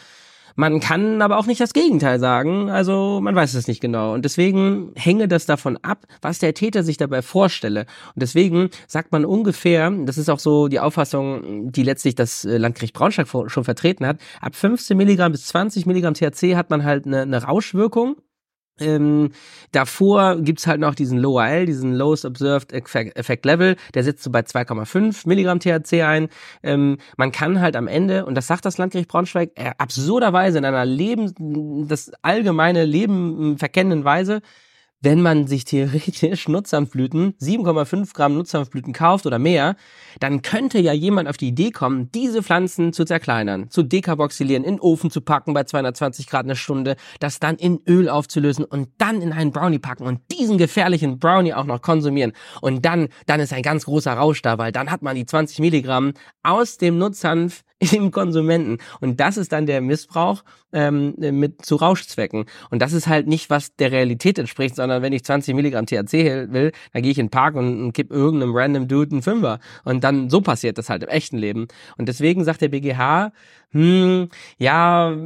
Man 0.61 0.79
kann 0.79 1.23
aber 1.23 1.39
auch 1.39 1.47
nicht 1.47 1.59
das 1.59 1.73
Gegenteil 1.73 2.21
sagen, 2.21 2.69
also 2.69 3.19
man 3.23 3.35
weiß 3.35 3.55
es 3.55 3.67
nicht 3.67 3.81
genau. 3.81 4.13
Und 4.13 4.27
deswegen 4.27 4.93
hänge 4.95 5.27
das 5.27 5.47
davon 5.47 5.79
ab, 5.79 6.05
was 6.21 6.39
der 6.39 6.53
Täter 6.53 6.83
sich 6.83 6.99
dabei 6.99 7.23
vorstelle. 7.23 7.87
Und 8.15 8.21
deswegen 8.23 8.69
sagt 8.87 9.11
man 9.11 9.25
ungefähr, 9.25 9.91
das 9.91 10.19
ist 10.19 10.29
auch 10.29 10.39
so 10.39 10.69
die 10.69 10.79
Auffassung, 10.79 11.73
die 11.73 11.83
letztlich 11.83 12.15
das 12.15 12.45
äh, 12.45 12.59
Landgericht 12.59 12.93
Braunschweig 12.93 13.51
schon 13.51 13.65
vertreten 13.65 14.05
hat, 14.05 14.19
ab 14.43 14.55
15 14.55 14.99
Milligramm 14.99 15.33
bis 15.33 15.47
20 15.47 15.87
Milligramm 15.87 16.13
THC 16.13 16.57
hat 16.57 16.69
man 16.69 16.85
halt 16.85 17.07
eine, 17.07 17.23
eine 17.23 17.43
Rauschwirkung. 17.43 18.17
Ähm, 18.81 19.31
davor 19.73 20.37
gibt's 20.41 20.67
halt 20.67 20.81
noch 20.81 20.95
diesen 20.95 21.19
Lower 21.19 21.47
L, 21.47 21.67
diesen 21.67 21.95
Lowest 21.95 22.25
Observed 22.25 22.73
Effect 22.73 23.45
Level, 23.45 23.77
der 23.95 24.05
sitzt 24.05 24.23
so 24.23 24.31
bei 24.31 24.41
2,5 24.41 25.27
Milligramm 25.27 25.61
THC 25.61 26.03
ein. 26.03 26.29
Ähm, 26.63 26.99
man 27.17 27.33
kann 27.33 27.61
halt 27.61 27.77
am 27.77 27.89
Ende, 27.89 28.27
und 28.27 28.35
das 28.35 28.47
sagt 28.47 28.65
das 28.65 28.79
Landgericht 28.79 29.09
Braunschweig, 29.09 29.51
äh, 29.55 29.73
absurderweise 29.79 30.59
in 30.59 30.65
einer 30.65 30.85
Leben, 30.85 31.87
das 31.89 32.11
allgemeine 32.23 32.85
Leben 32.85 33.59
verkennenden 33.59 34.05
Weise, 34.05 34.41
wenn 35.03 35.23
man 35.23 35.47
sich 35.47 35.65
theoretisch 35.65 36.49
Nutzhanfblüten, 36.49 37.35
7,5 37.41 38.15
Gramm 38.15 38.35
Nutzhanfblüten 38.35 38.93
kauft 38.93 39.27
oder 39.27 39.39
mehr, 39.39 39.77
dann 40.19 40.43
könnte 40.43 40.79
ja 40.79 40.93
jemand 40.93 41.29
auf 41.29 41.37
die 41.37 41.49
Idee 41.49 41.71
kommen, 41.71 42.11
diese 42.13 42.43
Pflanzen 42.43 42.93
zu 42.93 43.05
zerkleinern, 43.05 43.71
zu 43.71 43.83
dekarboxylieren, 43.83 44.65
in 44.65 44.75
den 44.75 44.81
Ofen 44.81 45.11
zu 45.11 45.21
packen 45.21 45.55
bei 45.55 45.65
220 45.65 46.27
Grad 46.27 46.45
eine 46.45 46.57
Stunde, 46.57 46.97
das 47.19 47.41
dann 47.41 47.57
in 47.57 47.81
Öl 47.87 48.09
aufzulösen 48.09 48.65
und 48.65 48.89
dann 48.99 49.23
in 49.23 49.33
einen 49.33 49.53
Brownie 49.53 49.79
packen 49.79 50.05
und 50.05 50.21
diesen 50.31 50.59
gefährlichen 50.59 51.19
Brownie 51.19 51.55
auch 51.55 51.65
noch 51.65 51.81
konsumieren. 51.81 52.33
Und 52.61 52.85
dann, 52.85 53.09
dann 53.27 53.41
ist 53.41 53.53
ein 53.53 53.63
ganz 53.63 53.87
großer 53.87 54.13
Rausch 54.13 54.43
da, 54.43 54.59
weil 54.59 54.73
dann 54.73 54.91
hat 54.91 55.03
man 55.03 55.17
die 55.17 55.27
20 55.27 55.61
Milligramm 55.61 56.13
aus 56.43 56.77
dem 56.77 56.99
Nutzhanf 56.99 57.63
im 57.93 58.11
Konsumenten. 58.11 58.79
Und 59.01 59.21
das 59.21 59.37
ist 59.37 59.53
dann 59.53 59.67
der 59.67 59.81
Missbrauch 59.81 60.45
ähm, 60.73 61.15
mit 61.17 61.65
zu 61.65 61.77
Rauschzwecken. 61.77 62.45
Und 62.71 62.83
das 62.83 62.93
ist 62.93 63.07
halt 63.07 63.27
nicht, 63.27 63.49
was 63.49 63.75
der 63.77 63.91
Realität 63.91 64.39
entspricht, 64.39 64.77
sondern 64.77 65.03
wenn 65.03 65.13
ich 65.13 65.25
20 65.25 65.55
Milligramm 65.55 65.87
THC 65.87 66.53
will, 66.53 66.73
dann 66.93 67.03
gehe 67.03 67.11
ich 67.11 67.19
in 67.19 67.27
den 67.27 67.31
Park 67.31 67.55
und, 67.55 67.83
und 67.83 67.93
kipp 67.93 68.11
irgendeinem 68.11 68.55
random 68.55 68.89
Dude 68.89 69.13
einen 69.13 69.23
Fünfer. 69.23 69.61
Und 69.85 70.05
dann 70.05 70.29
so 70.29 70.41
passiert 70.41 70.77
das 70.79 70.91
halt 70.91 71.03
im 71.03 71.09
echten 71.09 71.39
Leben. 71.39 71.69
Und 71.97 72.09
deswegen 72.09 72.45
sagt 72.45 72.61
der 72.61 72.69
BGH, 72.69 73.33
hm, 73.73 74.29
ja, 74.59 75.17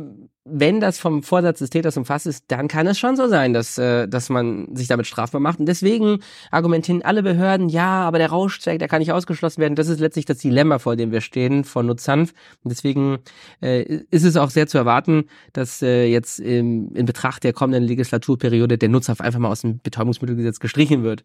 wenn 0.46 0.78
das 0.78 0.98
vom 0.98 1.22
Vorsatz 1.22 1.60
des 1.60 1.70
Täters 1.70 1.96
umfasst 1.96 2.26
ist, 2.26 2.44
dann 2.48 2.68
kann 2.68 2.86
es 2.86 2.98
schon 2.98 3.16
so 3.16 3.28
sein, 3.28 3.54
dass, 3.54 3.78
äh, 3.78 4.06
dass 4.06 4.28
man 4.28 4.76
sich 4.76 4.88
damit 4.88 5.06
strafbar 5.06 5.40
macht. 5.40 5.58
Und 5.58 5.66
deswegen 5.66 6.18
argumentieren 6.50 7.00
alle 7.02 7.22
Behörden, 7.22 7.70
ja, 7.70 8.02
aber 8.02 8.18
der 8.18 8.28
Rauschzweck, 8.28 8.78
der 8.78 8.88
kann 8.88 8.98
nicht 8.98 9.12
ausgeschlossen 9.12 9.62
werden. 9.62 9.74
Das 9.74 9.88
ist 9.88 10.00
letztlich 10.00 10.26
das 10.26 10.38
Dilemma, 10.38 10.78
vor 10.78 10.96
dem 10.96 11.12
wir 11.12 11.22
stehen 11.22 11.64
von 11.64 11.86
Nutzhanf. 11.86 12.34
Und 12.62 12.70
deswegen 12.70 13.18
äh, 13.62 14.02
ist 14.10 14.24
es 14.24 14.36
auch 14.36 14.50
sehr 14.50 14.66
zu 14.66 14.76
erwarten, 14.76 15.24
dass 15.54 15.80
äh, 15.80 16.04
jetzt 16.06 16.40
im, 16.40 16.94
in 16.94 17.06
Betracht 17.06 17.42
der 17.42 17.54
kommenden 17.54 17.84
Legislaturperiode 17.84 18.76
der 18.76 18.90
Nutzhanf 18.90 19.22
einfach 19.22 19.40
mal 19.40 19.48
aus 19.48 19.62
dem 19.62 19.78
Betäubungsmittelgesetz 19.78 20.60
gestrichen 20.60 21.02
wird. 21.04 21.24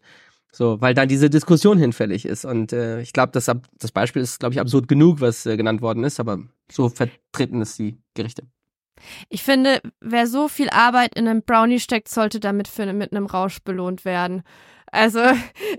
So, 0.52 0.80
weil 0.80 0.94
dann 0.94 1.08
diese 1.08 1.30
Diskussion 1.30 1.78
hinfällig 1.78 2.24
ist. 2.24 2.44
Und 2.44 2.72
äh, 2.72 3.00
ich 3.00 3.12
glaube, 3.12 3.32
das, 3.32 3.50
das 3.78 3.92
Beispiel 3.92 4.22
ist, 4.22 4.40
glaube 4.40 4.52
ich, 4.54 4.60
absurd 4.60 4.88
genug, 4.88 5.20
was 5.20 5.46
äh, 5.46 5.56
genannt 5.56 5.80
worden 5.80 6.04
ist, 6.04 6.18
aber 6.18 6.40
so 6.70 6.88
vertreten 6.88 7.60
es 7.60 7.76
die 7.76 7.98
Gerichte. 8.14 8.42
Ich 9.28 9.42
finde, 9.42 9.80
wer 10.00 10.26
so 10.26 10.48
viel 10.48 10.68
Arbeit 10.70 11.14
in 11.14 11.26
einem 11.26 11.42
Brownie 11.42 11.80
steckt, 11.80 12.08
sollte 12.08 12.40
damit 12.40 12.68
für, 12.68 12.92
mit 12.92 13.12
einem 13.12 13.26
Rausch 13.26 13.60
belohnt 13.62 14.04
werden. 14.04 14.42
Also 14.92 15.20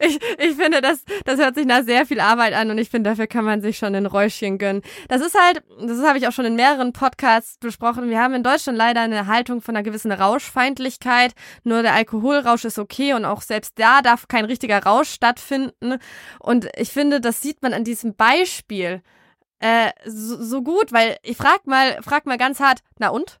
ich, 0.00 0.20
ich, 0.38 0.56
finde, 0.56 0.80
das, 0.80 1.04
das 1.24 1.38
hört 1.38 1.54
sich 1.54 1.66
nach 1.66 1.84
sehr 1.84 2.06
viel 2.06 2.20
Arbeit 2.20 2.54
an 2.54 2.70
und 2.70 2.78
ich 2.78 2.90
finde, 2.90 3.10
dafür 3.10 3.26
kann 3.26 3.44
man 3.44 3.60
sich 3.60 3.78
schon 3.78 3.94
ein 3.94 4.06
Räuschchen 4.06 4.58
gönnen. 4.58 4.82
Das 5.08 5.20
ist 5.20 5.38
halt, 5.38 5.62
das 5.80 6.02
habe 6.02 6.18
ich 6.18 6.26
auch 6.26 6.32
schon 6.32 6.44
in 6.44 6.56
mehreren 6.56 6.92
Podcasts 6.92 7.58
besprochen. 7.58 8.10
Wir 8.10 8.20
haben 8.20 8.34
in 8.34 8.42
Deutschland 8.42 8.76
leider 8.76 9.02
eine 9.02 9.26
Haltung 9.26 9.60
von 9.60 9.76
einer 9.76 9.84
gewissen 9.84 10.12
Rauschfeindlichkeit. 10.12 11.32
Nur 11.64 11.82
der 11.82 11.94
Alkoholrausch 11.94 12.64
ist 12.64 12.78
okay 12.78 13.14
und 13.14 13.24
auch 13.24 13.42
selbst 13.42 13.78
da 13.78 14.02
darf 14.02 14.28
kein 14.28 14.44
richtiger 14.44 14.82
Rausch 14.82 15.10
stattfinden. 15.10 15.98
Und 16.40 16.68
ich 16.76 16.90
finde, 16.90 17.20
das 17.20 17.40
sieht 17.40 17.62
man 17.62 17.72
an 17.72 17.84
diesem 17.84 18.14
Beispiel 18.14 19.02
äh, 19.60 19.90
so, 20.06 20.42
so 20.42 20.62
gut, 20.62 20.92
weil 20.92 21.18
ich 21.22 21.36
frag 21.36 21.66
mal, 21.66 22.02
frag 22.02 22.26
mal 22.26 22.38
ganz 22.38 22.60
hart, 22.60 22.80
na 22.98 23.08
und? 23.10 23.38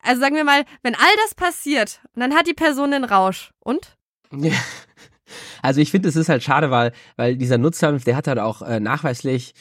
Also 0.00 0.20
sagen 0.20 0.36
wir 0.36 0.44
mal, 0.44 0.64
wenn 0.82 0.94
all 0.94 1.16
das 1.24 1.34
passiert 1.34 2.00
und 2.14 2.20
dann 2.20 2.34
hat 2.34 2.46
die 2.46 2.54
Person 2.54 2.90
den 2.90 3.04
Rausch 3.04 3.52
und? 3.60 3.96
Also 5.62 5.80
ich 5.80 5.90
finde, 5.90 6.10
es 6.10 6.16
ist 6.16 6.28
halt 6.28 6.42
schade, 6.42 6.70
weil, 6.70 6.92
weil 7.16 7.38
dieser 7.38 7.56
Nutzer, 7.56 7.92
der 7.92 8.16
hat 8.16 8.26
halt 8.26 8.38
auch 8.38 8.60
äh, 8.60 8.80
nachweislich 8.80 9.54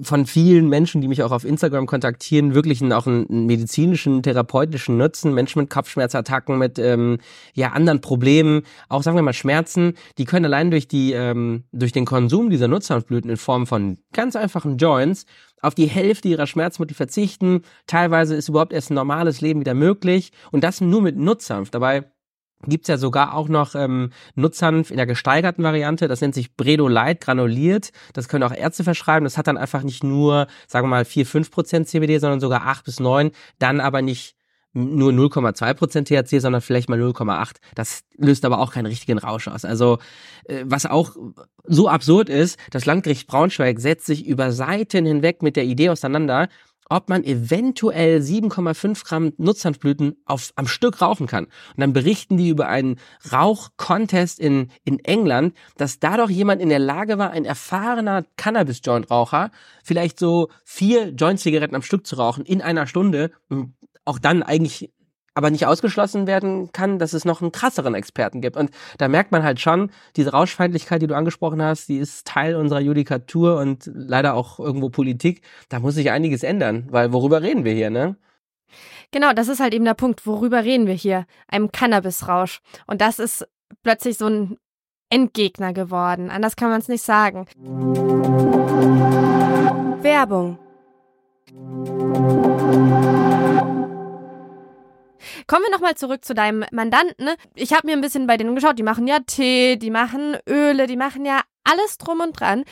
von 0.00 0.26
vielen 0.26 0.68
Menschen, 0.68 1.02
die 1.02 1.08
mich 1.08 1.22
auch 1.22 1.32
auf 1.32 1.44
Instagram 1.44 1.86
kontaktieren, 1.86 2.54
wirklich 2.54 2.80
einen, 2.80 2.92
auch 2.92 3.06
einen 3.06 3.46
medizinischen, 3.46 4.22
therapeutischen 4.22 4.96
Nutzen. 4.96 5.34
Menschen 5.34 5.60
mit 5.60 5.70
Kopfschmerzattacken, 5.70 6.56
mit 6.58 6.78
ähm, 6.78 7.18
ja 7.54 7.72
anderen 7.72 8.00
Problemen, 8.00 8.62
auch 8.88 9.02
sagen 9.02 9.16
wir 9.16 9.22
mal 9.22 9.34
Schmerzen, 9.34 9.94
die 10.16 10.24
können 10.24 10.46
allein 10.46 10.70
durch 10.70 10.88
die 10.88 11.12
ähm, 11.12 11.64
durch 11.72 11.92
den 11.92 12.06
Konsum 12.06 12.48
dieser 12.48 12.68
Nutzhanfblüten 12.68 13.30
in 13.30 13.36
Form 13.36 13.66
von 13.66 13.98
ganz 14.12 14.34
einfachen 14.34 14.78
Joints 14.78 15.26
auf 15.60 15.74
die 15.74 15.86
Hälfte 15.86 16.28
ihrer 16.28 16.46
Schmerzmittel 16.46 16.96
verzichten. 16.96 17.62
Teilweise 17.86 18.34
ist 18.34 18.48
überhaupt 18.48 18.72
erst 18.72 18.90
ein 18.90 18.94
normales 18.94 19.42
Leben 19.42 19.60
wieder 19.60 19.74
möglich 19.74 20.32
und 20.50 20.64
das 20.64 20.80
nur 20.80 21.02
mit 21.02 21.16
Nutzhanf. 21.16 21.70
Dabei 21.70 22.04
gibt's 22.66 22.88
ja 22.88 22.96
sogar 22.96 23.34
auch 23.34 23.48
noch 23.48 23.74
ähm, 23.74 24.10
Nutzhanf 24.34 24.90
in 24.90 24.96
der 24.96 25.06
gesteigerten 25.06 25.64
Variante. 25.64 26.08
Das 26.08 26.20
nennt 26.20 26.34
sich 26.34 26.56
Bredo 26.56 26.88
Light 26.88 27.20
granuliert. 27.20 27.90
Das 28.12 28.28
können 28.28 28.44
auch 28.44 28.54
Ärzte 28.54 28.84
verschreiben. 28.84 29.24
Das 29.24 29.38
hat 29.38 29.46
dann 29.46 29.58
einfach 29.58 29.82
nicht 29.82 30.04
nur, 30.04 30.46
sagen 30.66 30.86
wir 30.86 30.90
mal, 30.90 31.04
4, 31.04 31.26
5 31.26 31.50
Prozent 31.50 31.88
CBD, 31.88 32.18
sondern 32.18 32.40
sogar 32.40 32.66
8 32.66 32.84
bis 32.84 33.00
9. 33.00 33.30
Dann 33.58 33.80
aber 33.80 34.02
nicht 34.02 34.36
nur 34.74 35.12
0,2 35.12 35.74
Prozent 35.74 36.08
THC, 36.08 36.40
sondern 36.40 36.62
vielleicht 36.62 36.88
mal 36.88 37.00
0,8. 37.00 37.56
Das 37.74 38.04
löst 38.16 38.44
aber 38.44 38.58
auch 38.58 38.72
keinen 38.72 38.86
richtigen 38.86 39.18
Rausch 39.18 39.48
aus. 39.48 39.64
Also 39.64 39.98
äh, 40.44 40.64
was 40.64 40.86
auch 40.86 41.14
so 41.64 41.88
absurd 41.88 42.28
ist, 42.28 42.58
das 42.70 42.86
Landgericht 42.86 43.26
Braunschweig 43.26 43.80
setzt 43.80 44.06
sich 44.06 44.26
über 44.26 44.52
Seiten 44.52 45.04
hinweg 45.04 45.42
mit 45.42 45.56
der 45.56 45.64
Idee 45.64 45.90
auseinander, 45.90 46.48
ob 46.92 47.08
man 47.08 47.24
eventuell 47.24 48.18
7,5 48.20 49.04
Gramm 49.04 49.32
Nutzhanfblüten 49.38 50.16
auf, 50.26 50.52
am 50.56 50.66
Stück 50.66 51.00
rauchen 51.00 51.26
kann. 51.26 51.44
Und 51.44 51.78
dann 51.78 51.92
berichten 51.92 52.36
die 52.36 52.48
über 52.48 52.68
einen 52.68 52.96
Rauch-Contest 53.32 54.38
in, 54.38 54.68
in 54.84 54.98
England, 55.00 55.54
dass 55.76 55.98
dadurch 55.98 56.30
jemand 56.30 56.60
in 56.60 56.68
der 56.68 56.78
Lage 56.78 57.18
war, 57.18 57.30
ein 57.30 57.44
erfahrener 57.44 58.24
Cannabis-Joint-Raucher, 58.36 59.50
vielleicht 59.82 60.18
so 60.18 60.48
vier 60.64 61.08
Joint-Zigaretten 61.08 61.74
am 61.74 61.82
Stück 61.82 62.06
zu 62.06 62.16
rauchen 62.16 62.44
in 62.44 62.60
einer 62.60 62.86
Stunde, 62.86 63.30
auch 64.04 64.18
dann 64.18 64.42
eigentlich 64.42 64.90
aber 65.34 65.50
nicht 65.50 65.66
ausgeschlossen 65.66 66.26
werden 66.26 66.72
kann, 66.72 66.98
dass 66.98 67.12
es 67.12 67.24
noch 67.24 67.40
einen 67.40 67.52
krasseren 67.52 67.94
Experten 67.94 68.40
gibt. 68.40 68.56
Und 68.56 68.70
da 68.98 69.08
merkt 69.08 69.32
man 69.32 69.42
halt 69.42 69.60
schon, 69.60 69.90
diese 70.16 70.32
Rauschfeindlichkeit, 70.32 71.02
die 71.02 71.06
du 71.06 71.16
angesprochen 71.16 71.62
hast, 71.62 71.88
die 71.88 71.98
ist 71.98 72.26
Teil 72.26 72.56
unserer 72.56 72.80
Judikatur 72.80 73.58
und 73.58 73.90
leider 73.92 74.34
auch 74.34 74.58
irgendwo 74.58 74.90
Politik. 74.90 75.42
Da 75.68 75.80
muss 75.80 75.94
sich 75.94 76.10
einiges 76.10 76.42
ändern, 76.42 76.86
weil 76.90 77.12
worüber 77.12 77.42
reden 77.42 77.64
wir 77.64 77.72
hier, 77.72 77.90
ne? 77.90 78.16
Genau, 79.10 79.32
das 79.32 79.48
ist 79.48 79.60
halt 79.60 79.74
eben 79.74 79.84
der 79.84 79.94
Punkt. 79.94 80.26
Worüber 80.26 80.64
reden 80.64 80.86
wir 80.86 80.94
hier? 80.94 81.26
Einem 81.48 81.70
Cannabisrausch. 81.70 82.60
Und 82.86 83.00
das 83.00 83.18
ist 83.18 83.46
plötzlich 83.82 84.16
so 84.16 84.26
ein 84.26 84.56
Endgegner 85.10 85.74
geworden. 85.74 86.30
Anders 86.30 86.56
kann 86.56 86.70
man 86.70 86.80
es 86.80 86.88
nicht 86.88 87.04
sagen. 87.04 87.46
Werbung. 90.02 90.58
Kommen 95.52 95.66
wir 95.66 95.72
nochmal 95.72 95.96
zurück 95.96 96.24
zu 96.24 96.32
deinem 96.32 96.64
Mandanten. 96.72 97.28
Ich 97.54 97.74
habe 97.74 97.86
mir 97.86 97.92
ein 97.92 98.00
bisschen 98.00 98.26
bei 98.26 98.38
denen 98.38 98.54
geschaut. 98.54 98.78
Die 98.78 98.82
machen 98.82 99.06
ja 99.06 99.18
Tee, 99.18 99.76
die 99.76 99.90
machen 99.90 100.38
Öle, 100.48 100.86
die 100.86 100.96
machen 100.96 101.26
ja 101.26 101.42
alles 101.62 101.98
drum 101.98 102.20
und 102.20 102.40
dran. 102.40 102.64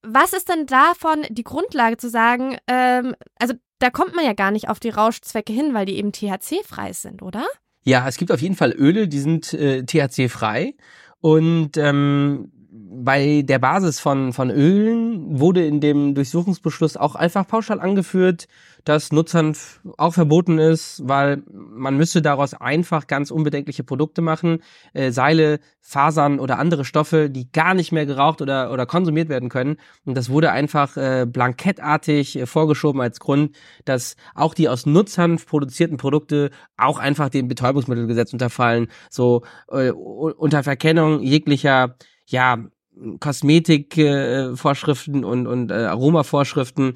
Was 0.00 0.32
ist 0.32 0.48
denn 0.48 0.64
davon 0.64 1.26
die 1.28 1.44
Grundlage 1.44 1.98
zu 1.98 2.08
sagen, 2.08 2.56
ähm, 2.66 3.14
also 3.38 3.52
da 3.78 3.90
kommt 3.90 4.16
man 4.16 4.24
ja 4.24 4.32
gar 4.32 4.52
nicht 4.52 4.70
auf 4.70 4.80
die 4.80 4.88
Rauschzwecke 4.88 5.52
hin, 5.52 5.74
weil 5.74 5.84
die 5.84 5.98
eben 5.98 6.12
THC-frei 6.12 6.94
sind, 6.94 7.20
oder? 7.20 7.44
Ja, 7.84 8.08
es 8.08 8.16
gibt 8.16 8.32
auf 8.32 8.40
jeden 8.40 8.56
Fall 8.56 8.72
Öle, 8.72 9.06
die 9.06 9.20
sind 9.20 9.52
äh, 9.52 9.84
THC-frei. 9.84 10.76
Und 11.20 11.76
ähm, 11.76 12.50
bei 12.70 13.42
der 13.42 13.58
Basis 13.58 14.00
von, 14.00 14.32
von 14.32 14.50
Ölen 14.50 15.38
wurde 15.38 15.66
in 15.66 15.80
dem 15.80 16.14
Durchsuchungsbeschluss 16.14 16.96
auch 16.96 17.16
einfach 17.16 17.46
pauschal 17.46 17.80
angeführt, 17.80 18.48
dass 18.88 19.12
Nutzern 19.12 19.54
auch 19.98 20.14
verboten 20.14 20.58
ist, 20.58 21.02
weil 21.04 21.42
man 21.52 21.96
müsste 21.96 22.22
daraus 22.22 22.54
einfach 22.54 23.06
ganz 23.06 23.30
unbedenkliche 23.30 23.84
Produkte 23.84 24.22
machen, 24.22 24.62
äh, 24.94 25.10
Seile, 25.10 25.60
Fasern 25.80 26.40
oder 26.40 26.58
andere 26.58 26.86
Stoffe, 26.86 27.28
die 27.28 27.52
gar 27.52 27.74
nicht 27.74 27.92
mehr 27.92 28.06
geraucht 28.06 28.40
oder, 28.40 28.72
oder 28.72 28.86
konsumiert 28.86 29.28
werden 29.28 29.50
können. 29.50 29.76
Und 30.06 30.16
das 30.16 30.30
wurde 30.30 30.52
einfach 30.52 30.96
äh, 30.96 31.26
blankettartig 31.26 32.36
äh, 32.38 32.46
vorgeschoben 32.46 33.02
als 33.02 33.20
Grund, 33.20 33.54
dass 33.84 34.16
auch 34.34 34.54
die 34.54 34.70
aus 34.70 34.86
Nutzhanf 34.86 35.46
produzierten 35.46 35.98
Produkte 35.98 36.50
auch 36.78 36.98
einfach 36.98 37.28
dem 37.28 37.46
Betäubungsmittelgesetz 37.46 38.32
unterfallen, 38.32 38.88
so 39.10 39.42
äh, 39.70 39.90
unter 39.90 40.62
Verkennung 40.62 41.20
jeglicher 41.20 41.96
ja, 42.26 42.58
Kosmetikvorschriften 43.20 45.22
äh, 45.22 45.26
und, 45.26 45.46
und 45.46 45.70
äh, 45.70 45.74
Aromavorschriften, 45.74 46.94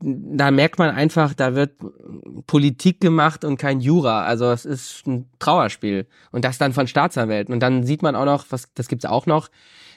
da 0.00 0.50
merkt 0.50 0.78
man 0.78 0.90
einfach, 0.90 1.34
da 1.34 1.54
wird 1.54 1.72
Politik 2.46 3.00
gemacht 3.00 3.44
und 3.44 3.56
kein 3.56 3.80
Jura. 3.80 4.24
Also 4.24 4.50
es 4.50 4.64
ist 4.64 5.06
ein 5.06 5.30
Trauerspiel. 5.38 6.06
Und 6.30 6.44
das 6.44 6.58
dann 6.58 6.72
von 6.72 6.86
Staatsanwälten. 6.86 7.54
Und 7.54 7.60
dann 7.60 7.84
sieht 7.84 8.02
man 8.02 8.16
auch 8.16 8.24
noch, 8.24 8.46
was 8.50 8.72
das 8.74 8.88
gibt's 8.88 9.04
auch 9.04 9.26
noch, 9.26 9.48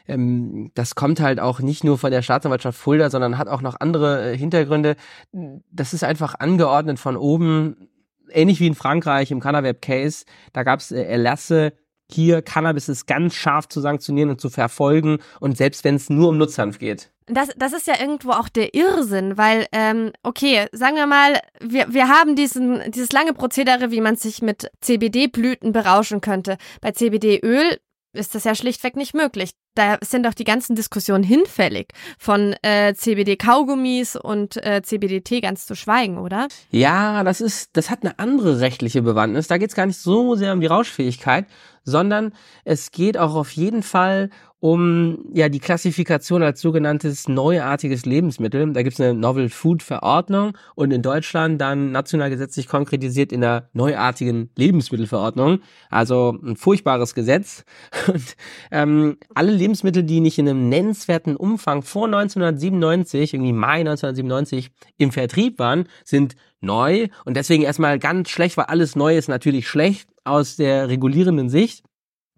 ähm, 0.07 0.71
das 0.73 0.95
kommt 0.95 1.19
halt 1.19 1.39
auch 1.39 1.59
nicht 1.59 1.83
nur 1.83 1.97
von 1.97 2.11
der 2.11 2.21
Staatsanwaltschaft 2.21 2.79
Fulda, 2.79 3.09
sondern 3.09 3.37
hat 3.37 3.47
auch 3.47 3.61
noch 3.61 3.79
andere 3.79 4.31
äh, 4.31 4.37
Hintergründe. 4.37 4.95
Das 5.31 5.93
ist 5.93 6.03
einfach 6.03 6.35
angeordnet 6.39 6.99
von 6.99 7.17
oben, 7.17 7.89
ähnlich 8.31 8.59
wie 8.59 8.67
in 8.67 8.75
Frankreich 8.75 9.31
im 9.31 9.39
Canaweb-Case. 9.39 10.25
Da 10.53 10.63
gab's 10.63 10.91
äh, 10.91 11.03
Erlasse, 11.03 11.73
hier 12.11 12.41
Cannabis 12.41 12.89
ist 12.89 13.05
ganz 13.05 13.35
scharf 13.35 13.67
zu 13.67 13.81
sanktionieren 13.81 14.29
und 14.29 14.41
zu 14.41 14.49
verfolgen 14.49 15.19
und 15.39 15.57
selbst 15.57 15.83
wenn 15.83 15.95
es 15.95 16.09
nur 16.09 16.29
um 16.29 16.37
Nutzhanf 16.37 16.79
geht. 16.79 17.11
Das, 17.25 17.49
das 17.57 17.73
ist 17.73 17.87
ja 17.87 17.99
irgendwo 17.99 18.31
auch 18.31 18.47
der 18.47 18.73
Irrsinn, 18.73 19.37
weil, 19.37 19.67
ähm, 19.73 20.13
okay, 20.23 20.67
sagen 20.71 20.95
wir 20.95 21.07
mal, 21.07 21.41
wir, 21.59 21.93
wir 21.93 22.07
haben 22.07 22.37
diesen, 22.37 22.89
dieses 22.91 23.11
lange 23.11 23.33
Prozedere, 23.33 23.91
wie 23.91 23.99
man 23.99 24.15
sich 24.15 24.41
mit 24.41 24.71
CBD-Blüten 24.79 25.73
berauschen 25.73 26.21
könnte. 26.21 26.57
Bei 26.79 26.91
CBD-Öl 26.91 27.79
ist 28.13 28.33
das 28.33 28.45
ja 28.45 28.55
schlichtweg 28.55 28.95
nicht 28.95 29.13
möglich. 29.13 29.51
Da 29.77 29.99
sind 30.03 30.25
doch 30.25 30.33
die 30.33 30.43
ganzen 30.43 30.75
Diskussionen 30.75 31.23
hinfällig, 31.23 31.89
von 32.17 32.55
äh, 32.63 32.95
CBD-Kaugummis 32.95 34.15
und 34.15 34.57
äh, 34.65 34.81
CBD-Tee 34.81 35.39
ganz 35.39 35.67
zu 35.67 35.75
schweigen, 35.75 36.17
oder? 36.17 36.47
Ja, 36.71 37.23
das 37.23 37.41
ist, 37.41 37.77
das 37.77 37.91
hat 37.91 38.01
eine 38.01 38.17
andere 38.17 38.59
rechtliche 38.59 39.03
Bewandtnis. 39.03 39.47
Da 39.47 39.59
geht 39.59 39.69
es 39.69 39.75
gar 39.75 39.85
nicht 39.85 39.99
so 39.99 40.33
sehr 40.33 40.53
um 40.53 40.61
die 40.61 40.67
Rauschfähigkeit, 40.67 41.45
sondern 41.83 42.33
es 42.65 42.91
geht 42.91 43.19
auch 43.19 43.35
auf 43.35 43.51
jeden 43.51 43.83
Fall 43.83 44.31
um 44.59 45.25
ja 45.33 45.49
die 45.49 45.59
Klassifikation 45.59 46.41
als 46.41 46.61
sogenanntes 46.61 47.27
neuartiges 47.27 48.05
Lebensmittel. 48.05 48.73
Da 48.73 48.81
gibt 48.81 48.95
es 48.95 49.01
eine 49.01 49.13
Novel 49.13 49.49
Food 49.49 49.83
Verordnung 49.83 50.57
und 50.73 50.91
in 50.91 51.03
Deutschland 51.03 51.61
dann 51.61 51.91
national 51.91 52.31
gesetzlich 52.31 52.67
konkretisiert 52.67 53.31
in 53.31 53.41
der 53.41 53.69
neuartigen 53.73 54.49
Lebensmittelverordnung. 54.55 55.59
Also 55.89 56.35
ein 56.43 56.55
furchtbares 56.55 57.13
Gesetz. 57.13 57.65
Und 58.07 58.35
ähm, 58.71 59.17
alle 59.35 59.51
Lebensmittel, 59.67 60.03
die 60.03 60.21
nicht 60.21 60.39
in 60.39 60.47
einem 60.47 60.69
nennenswerten 60.69 61.35
Umfang 61.35 61.81
vor 61.81 62.05
1997, 62.05 63.33
irgendwie 63.33 63.51
Mai 63.51 63.81
1997, 63.81 64.71
im 64.97 65.11
Vertrieb 65.11 65.59
waren, 65.59 65.89
sind 66.05 66.37
neu. 66.61 67.09
Und 67.25 67.35
deswegen 67.35 67.63
erstmal 67.63 67.99
ganz 67.99 68.29
schlecht, 68.29 68.55
weil 68.55 68.65
alles 68.65 68.95
neu 68.95 69.17
ist 69.17 69.27
natürlich 69.27 69.67
schlecht 69.67 70.07
aus 70.23 70.55
der 70.55 70.87
regulierenden 70.87 71.49
Sicht. 71.49 71.83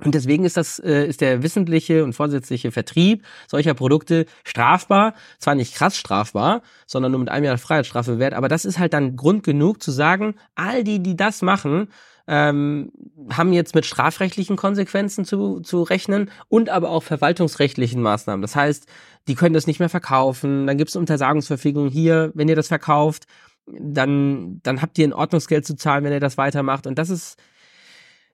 Und 0.03 0.15
deswegen 0.15 0.43
ist 0.43 0.57
das 0.57 0.79
äh, 0.79 1.05
ist 1.05 1.21
der 1.21 1.43
wissentliche 1.43 2.03
und 2.03 2.13
vorsätzliche 2.13 2.71
Vertrieb 2.71 3.23
solcher 3.47 3.75
Produkte 3.75 4.25
strafbar, 4.43 5.13
zwar 5.37 5.53
nicht 5.53 5.75
krass 5.75 5.97
strafbar, 5.97 6.63
sondern 6.87 7.11
nur 7.11 7.19
mit 7.19 7.29
einem 7.29 7.45
Jahr 7.45 7.57
Freiheitsstrafe 7.59 8.17
wert, 8.17 8.33
aber 8.33 8.47
das 8.47 8.65
ist 8.65 8.79
halt 8.79 8.93
dann 8.93 9.17
Grund 9.17 9.43
genug 9.43 9.83
zu 9.83 9.91
sagen, 9.91 10.35
all 10.55 10.83
die, 10.83 11.03
die 11.03 11.17
das 11.17 11.41
machen, 11.41 11.89
ähm, 12.29 12.91
haben 13.31 13.53
jetzt 13.53 13.73
mit 13.73 13.87
strafrechtlichen 13.87 14.55
Konsequenzen 14.55 15.25
zu, 15.25 15.61
zu 15.61 15.81
rechnen 15.81 16.29
und 16.47 16.69
aber 16.69 16.91
auch 16.91 17.01
verwaltungsrechtlichen 17.01 18.01
Maßnahmen. 18.03 18.43
Das 18.43 18.55
heißt, 18.55 18.85
die 19.27 19.33
können 19.33 19.55
das 19.55 19.65
nicht 19.65 19.79
mehr 19.79 19.89
verkaufen, 19.89 20.67
dann 20.67 20.77
gibt 20.77 20.91
es 20.91 20.95
Untersagungsverfügung 20.95 21.89
hier, 21.89 22.31
wenn 22.35 22.47
ihr 22.47 22.55
das 22.55 22.67
verkauft, 22.67 23.25
dann, 23.65 24.59
dann 24.61 24.81
habt 24.81 24.97
ihr 24.99 25.07
ein 25.07 25.13
Ordnungsgeld 25.13 25.65
zu 25.65 25.75
zahlen, 25.75 26.03
wenn 26.03 26.13
ihr 26.13 26.19
das 26.19 26.37
weitermacht. 26.37 26.85
Und 26.85 26.99
das 26.99 27.09
ist 27.09 27.37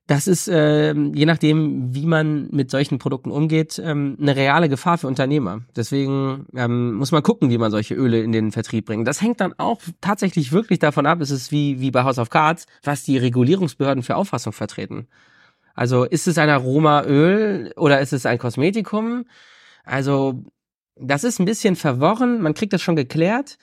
das 0.08 0.28
ist, 0.28 0.48
äh, 0.48 0.94
je 0.94 1.26
nachdem, 1.26 1.96
wie 1.96 2.06
man 2.06 2.48
mit 2.52 2.70
solchen 2.70 3.00
Produkten 3.00 3.32
umgeht, 3.32 3.82
ähm, 3.84 4.18
eine 4.22 4.36
reale 4.36 4.70
Gefahr 4.70 5.00
für 5.00 5.08
Unternehmer. 5.08 5.62
Deswegen 5.76 6.46
ähm, 6.56 6.94
muss 6.94 7.12
man 7.12 7.24
gucken, 7.24 7.50
wie 7.50 7.58
man 7.58 7.72
solche 7.72 7.96
Öle 7.96 8.22
in 8.22 8.32
den 8.32 8.52
Vertrieb 8.52 8.86
bringt. 8.86 9.08
Das 9.08 9.22
hängt 9.22 9.41
dann 9.41 9.54
auch 9.58 9.82
tatsächlich 10.02 10.52
wirklich 10.52 10.78
davon 10.78 11.08
ab, 11.08 11.22
es 11.22 11.32
ist 11.32 11.52
wie, 11.52 11.82
wie 11.82 11.89
bei 11.89 12.04
House 12.04 12.20
of 12.20 12.30
Cards, 12.30 12.68
was 12.84 13.04
die 13.04 13.18
Regulierungsbehörden 13.18 14.04
für 14.04 14.15
Auffassung 14.15 14.54
vertreten. 14.54 15.08
Also 15.74 16.04
ist 16.04 16.28
es 16.28 16.38
ein 16.38 16.50
Aromaöl 16.50 17.74
oder 17.76 18.00
ist 18.00 18.13
es 18.13 18.28
ein 18.28 18.38
Kosmetikum? 18.38 19.26
Also 19.86 20.44
das 20.96 21.24
ist 21.24 21.39
ein 21.39 21.46
bisschen 21.46 21.76
verworren, 21.76 22.41
man 22.41 22.54
kriegt 22.54 22.74
das 22.74 22.82
schon 22.82 22.96
geklärt. 22.96 23.58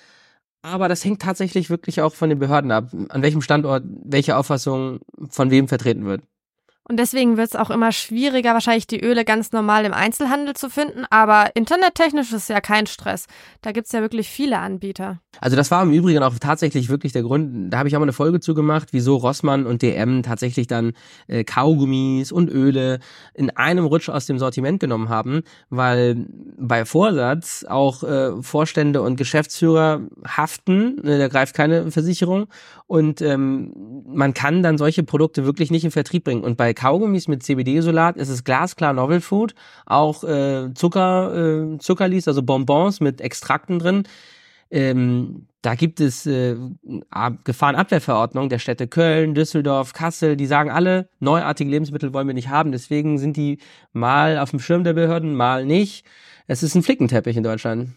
Aber 0.62 0.88
das 0.88 1.04
hängt 1.04 1.20
tatsächlich 1.22 1.70
wirklich 1.70 2.00
auch 2.02 2.14
von 2.14 2.28
den 2.28 2.38
Behörden 2.38 2.70
ab, 2.70 2.90
an 3.08 3.22
welchem 3.22 3.42
Standort 3.42 3.82
welche 4.04 4.36
Auffassung 4.36 5.00
von 5.28 5.50
wem 5.50 5.66
vertreten 5.66 6.04
wird. 6.04 6.22
Und 6.88 6.98
deswegen 6.98 7.36
wird 7.36 7.50
es 7.50 7.56
auch 7.56 7.70
immer 7.70 7.92
schwieriger, 7.92 8.54
wahrscheinlich 8.54 8.88
die 8.88 9.00
Öle 9.00 9.24
ganz 9.24 9.52
normal 9.52 9.84
im 9.84 9.92
Einzelhandel 9.92 10.54
zu 10.54 10.68
finden. 10.68 11.04
Aber 11.10 11.54
internettechnisch 11.54 12.32
ist 12.32 12.48
ja 12.48 12.60
kein 12.60 12.86
Stress. 12.86 13.26
Da 13.60 13.70
gibt 13.70 13.86
es 13.86 13.92
ja 13.92 14.00
wirklich 14.00 14.28
viele 14.28 14.58
Anbieter. 14.58 15.20
Also 15.40 15.56
das 15.56 15.70
war 15.70 15.82
im 15.82 15.92
Übrigen 15.92 16.22
auch 16.22 16.34
tatsächlich 16.38 16.88
wirklich 16.88 17.12
der 17.12 17.22
Grund, 17.22 17.72
da 17.72 17.78
habe 17.78 17.88
ich 17.88 17.96
auch 17.96 18.00
mal 18.00 18.06
eine 18.06 18.12
Folge 18.12 18.40
zu 18.40 18.54
gemacht, 18.54 18.88
wieso 18.90 19.16
Rossmann 19.16 19.64
und 19.64 19.82
DM 19.82 20.22
tatsächlich 20.22 20.66
dann 20.66 20.92
äh, 21.28 21.44
Kaugummis 21.44 22.32
und 22.32 22.50
Öle 22.50 22.98
in 23.32 23.50
einem 23.50 23.86
Rutsch 23.86 24.08
aus 24.08 24.26
dem 24.26 24.38
Sortiment 24.38 24.80
genommen 24.80 25.08
haben, 25.08 25.42
weil 25.70 26.26
bei 26.58 26.84
Vorsatz 26.84 27.64
auch 27.66 28.02
äh, 28.02 28.42
Vorstände 28.42 29.02
und 29.02 29.16
Geschäftsführer 29.16 30.02
haften, 30.26 31.02
äh, 31.04 31.18
da 31.18 31.28
greift 31.28 31.54
keine 31.54 31.90
Versicherung 31.90 32.48
und 32.86 33.22
ähm, 33.22 33.72
man 34.06 34.34
kann 34.34 34.62
dann 34.62 34.76
solche 34.76 35.02
Produkte 35.02 35.46
wirklich 35.46 35.70
nicht 35.70 35.84
in 35.84 35.90
Vertrieb 35.90 36.24
bringen. 36.24 36.44
Und 36.44 36.58
bei 36.58 36.71
bei 36.72 36.74
Kaugummis 36.74 37.28
mit 37.28 37.42
CBD-Isolat 37.42 38.16
ist 38.16 38.30
es 38.30 38.44
glasklar 38.44 38.94
Novel 38.94 39.20
Food. 39.20 39.54
Auch 39.84 40.24
äh, 40.24 40.72
Zucker, 40.74 41.74
äh, 41.74 41.78
Zuckerlis, 41.78 42.28
also 42.28 42.42
Bonbons 42.42 43.00
mit 43.00 43.20
Extrakten 43.20 43.78
drin. 43.78 44.04
Ähm, 44.70 45.48
da 45.60 45.74
gibt 45.74 46.00
es 46.00 46.24
äh, 46.24 46.56
Gefahrenabwehrverordnung 47.44 48.48
der 48.48 48.58
Städte 48.58 48.88
Köln, 48.88 49.34
Düsseldorf, 49.34 49.92
Kassel. 49.92 50.36
Die 50.36 50.46
sagen 50.46 50.70
alle, 50.70 51.08
neuartige 51.20 51.70
Lebensmittel 51.70 52.14
wollen 52.14 52.26
wir 52.26 52.34
nicht 52.34 52.48
haben. 52.48 52.72
Deswegen 52.72 53.18
sind 53.18 53.36
die 53.36 53.58
mal 53.92 54.38
auf 54.38 54.50
dem 54.50 54.60
Schirm 54.60 54.82
der 54.82 54.94
Behörden, 54.94 55.34
mal 55.34 55.66
nicht. 55.66 56.06
Es 56.46 56.62
ist 56.62 56.74
ein 56.74 56.82
Flickenteppich 56.82 57.36
in 57.36 57.42
Deutschland. 57.42 57.90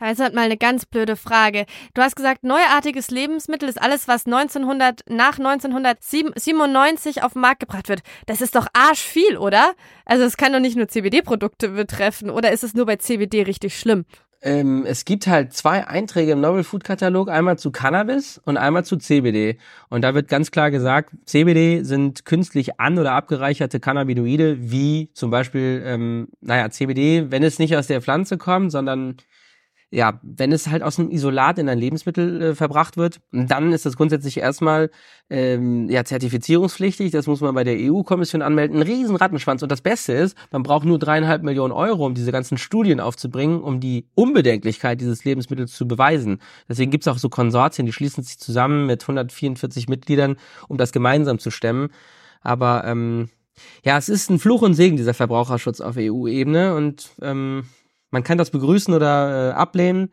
Jetzt 0.00 0.20
hat 0.20 0.34
mal 0.34 0.42
eine 0.42 0.56
ganz 0.56 0.86
blöde 0.86 1.16
Frage. 1.16 1.66
Du 1.94 2.02
hast 2.02 2.16
gesagt, 2.16 2.44
neuartiges 2.44 3.10
Lebensmittel 3.10 3.68
ist 3.68 3.80
alles, 3.80 4.08
was 4.08 4.26
1900, 4.26 5.02
nach 5.08 5.38
1997 5.38 7.22
auf 7.22 7.32
den 7.32 7.42
Markt 7.42 7.60
gebracht 7.60 7.88
wird. 7.88 8.02
Das 8.26 8.40
ist 8.40 8.54
doch 8.54 8.66
arschviel, 8.72 9.36
oder? 9.36 9.72
Also 10.04 10.24
es 10.24 10.36
kann 10.36 10.52
doch 10.52 10.60
nicht 10.60 10.76
nur 10.76 10.88
CBD-Produkte 10.88 11.70
betreffen, 11.70 12.30
oder 12.30 12.52
ist 12.52 12.64
es 12.64 12.74
nur 12.74 12.86
bei 12.86 12.96
CBD 12.96 13.42
richtig 13.42 13.78
schlimm? 13.78 14.04
Ähm, 14.42 14.84
es 14.86 15.04
gibt 15.04 15.26
halt 15.26 15.54
zwei 15.54 15.88
Einträge 15.88 16.32
im 16.32 16.40
Novel 16.40 16.62
Food 16.62 16.84
Katalog, 16.84 17.30
einmal 17.30 17.58
zu 17.58 17.72
Cannabis 17.72 18.40
und 18.44 18.56
einmal 18.56 18.84
zu 18.84 18.96
CBD. 18.96 19.58
Und 19.88 20.02
da 20.02 20.14
wird 20.14 20.28
ganz 20.28 20.50
klar 20.50 20.70
gesagt, 20.70 21.14
CBD 21.24 21.82
sind 21.82 22.24
künstlich 22.26 22.78
an- 22.78 22.98
oder 22.98 23.12
abgereicherte 23.12 23.80
Cannabinoide, 23.80 24.58
wie 24.60 25.10
zum 25.14 25.30
Beispiel, 25.30 25.82
ähm, 25.84 26.28
naja, 26.40 26.70
CBD, 26.70 27.30
wenn 27.30 27.42
es 27.42 27.58
nicht 27.58 27.76
aus 27.76 27.86
der 27.86 28.02
Pflanze 28.02 28.36
kommt, 28.36 28.70
sondern 28.70 29.16
ja, 29.90 30.18
wenn 30.22 30.50
es 30.50 30.66
halt 30.66 30.82
aus 30.82 30.98
einem 30.98 31.10
Isolat 31.10 31.58
in 31.58 31.68
ein 31.68 31.78
Lebensmittel 31.78 32.42
äh, 32.42 32.54
verbracht 32.54 32.96
wird, 32.96 33.20
dann 33.30 33.72
ist 33.72 33.86
das 33.86 33.96
grundsätzlich 33.96 34.38
erstmal 34.38 34.90
ähm, 35.30 35.88
ja 35.88 36.04
zertifizierungspflichtig. 36.04 37.12
Das 37.12 37.28
muss 37.28 37.40
man 37.40 37.54
bei 37.54 37.62
der 37.62 37.76
EU-Kommission 37.78 38.42
anmelden. 38.42 38.78
Ein 38.78 38.82
riesen 38.82 39.14
Rattenschwanz. 39.14 39.62
Und 39.62 39.70
das 39.70 39.82
Beste 39.82 40.12
ist, 40.12 40.36
man 40.50 40.64
braucht 40.64 40.84
nur 40.84 40.98
dreieinhalb 40.98 41.44
Millionen 41.44 41.72
Euro, 41.72 42.04
um 42.04 42.14
diese 42.14 42.32
ganzen 42.32 42.58
Studien 42.58 42.98
aufzubringen, 42.98 43.60
um 43.60 43.78
die 43.78 44.08
Unbedenklichkeit 44.16 45.00
dieses 45.00 45.24
Lebensmittels 45.24 45.72
zu 45.72 45.86
beweisen. 45.86 46.40
Deswegen 46.68 46.90
gibt 46.90 47.06
es 47.06 47.08
auch 47.08 47.18
so 47.18 47.28
Konsortien, 47.28 47.86
die 47.86 47.92
schließen 47.92 48.24
sich 48.24 48.40
zusammen 48.40 48.86
mit 48.86 49.04
144 49.04 49.88
Mitgliedern, 49.88 50.36
um 50.66 50.78
das 50.78 50.90
gemeinsam 50.90 51.38
zu 51.38 51.52
stemmen. 51.52 51.90
Aber 52.40 52.84
ähm, 52.84 53.28
ja, 53.84 53.96
es 53.96 54.08
ist 54.08 54.30
ein 54.30 54.40
Fluch 54.40 54.62
und 54.62 54.74
Segen, 54.74 54.96
dieser 54.96 55.14
Verbraucherschutz 55.14 55.80
auf 55.80 55.94
EU-Ebene. 55.96 56.74
Und 56.74 57.10
ähm, 57.22 57.66
man 58.16 58.24
kann 58.24 58.38
das 58.38 58.48
begrüßen 58.48 58.94
oder 58.94 59.50
äh, 59.50 59.52
ablehnen. 59.52 60.10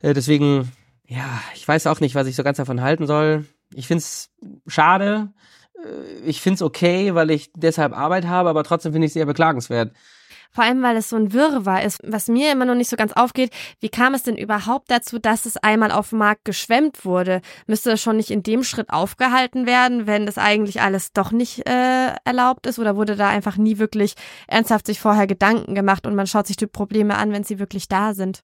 Äh, 0.00 0.14
deswegen, 0.14 0.72
ja, 1.06 1.42
ich 1.54 1.68
weiß 1.68 1.86
auch 1.86 2.00
nicht, 2.00 2.14
was 2.14 2.26
ich 2.26 2.36
so 2.36 2.42
ganz 2.42 2.56
davon 2.56 2.80
halten 2.80 3.06
soll. 3.06 3.44
Ich 3.74 3.86
find's 3.86 4.30
schade. 4.66 5.30
Äh, 5.74 6.24
ich 6.24 6.40
find's 6.40 6.62
okay, 6.62 7.14
weil 7.14 7.30
ich 7.30 7.50
deshalb 7.54 7.92
Arbeit 7.92 8.26
habe, 8.26 8.48
aber 8.48 8.64
trotzdem 8.64 8.92
finde 8.92 9.04
ich 9.04 9.12
es 9.12 9.16
eher 9.16 9.26
beklagenswert. 9.26 9.94
Vor 10.52 10.64
allem, 10.64 10.82
weil 10.82 10.96
es 10.96 11.08
so 11.08 11.16
ein 11.16 11.32
Wirrwarr 11.32 11.82
ist, 11.82 12.00
was 12.04 12.28
mir 12.28 12.52
immer 12.52 12.66
noch 12.66 12.74
nicht 12.74 12.90
so 12.90 12.96
ganz 12.96 13.12
aufgeht. 13.12 13.50
Wie 13.80 13.88
kam 13.88 14.14
es 14.14 14.22
denn 14.22 14.36
überhaupt 14.36 14.90
dazu, 14.90 15.18
dass 15.18 15.46
es 15.46 15.56
einmal 15.56 15.90
auf 15.90 16.10
dem 16.10 16.18
Markt 16.18 16.44
geschwemmt 16.44 17.04
wurde? 17.04 17.40
Müsste 17.66 17.90
das 17.90 18.02
schon 18.02 18.16
nicht 18.16 18.30
in 18.30 18.42
dem 18.42 18.62
Schritt 18.62 18.90
aufgehalten 18.90 19.66
werden, 19.66 20.06
wenn 20.06 20.26
das 20.26 20.36
eigentlich 20.36 20.82
alles 20.82 21.12
doch 21.12 21.32
nicht 21.32 21.66
äh, 21.66 22.14
erlaubt 22.24 22.66
ist? 22.66 22.78
Oder 22.78 22.96
wurde 22.96 23.16
da 23.16 23.28
einfach 23.28 23.56
nie 23.56 23.78
wirklich 23.78 24.14
ernsthaft 24.46 24.86
sich 24.86 25.00
vorher 25.00 25.26
Gedanken 25.26 25.74
gemacht 25.74 26.06
und 26.06 26.14
man 26.14 26.26
schaut 26.26 26.46
sich 26.46 26.56
die 26.56 26.66
Probleme 26.66 27.16
an, 27.16 27.32
wenn 27.32 27.44
sie 27.44 27.58
wirklich 27.58 27.88
da 27.88 28.12
sind? 28.12 28.42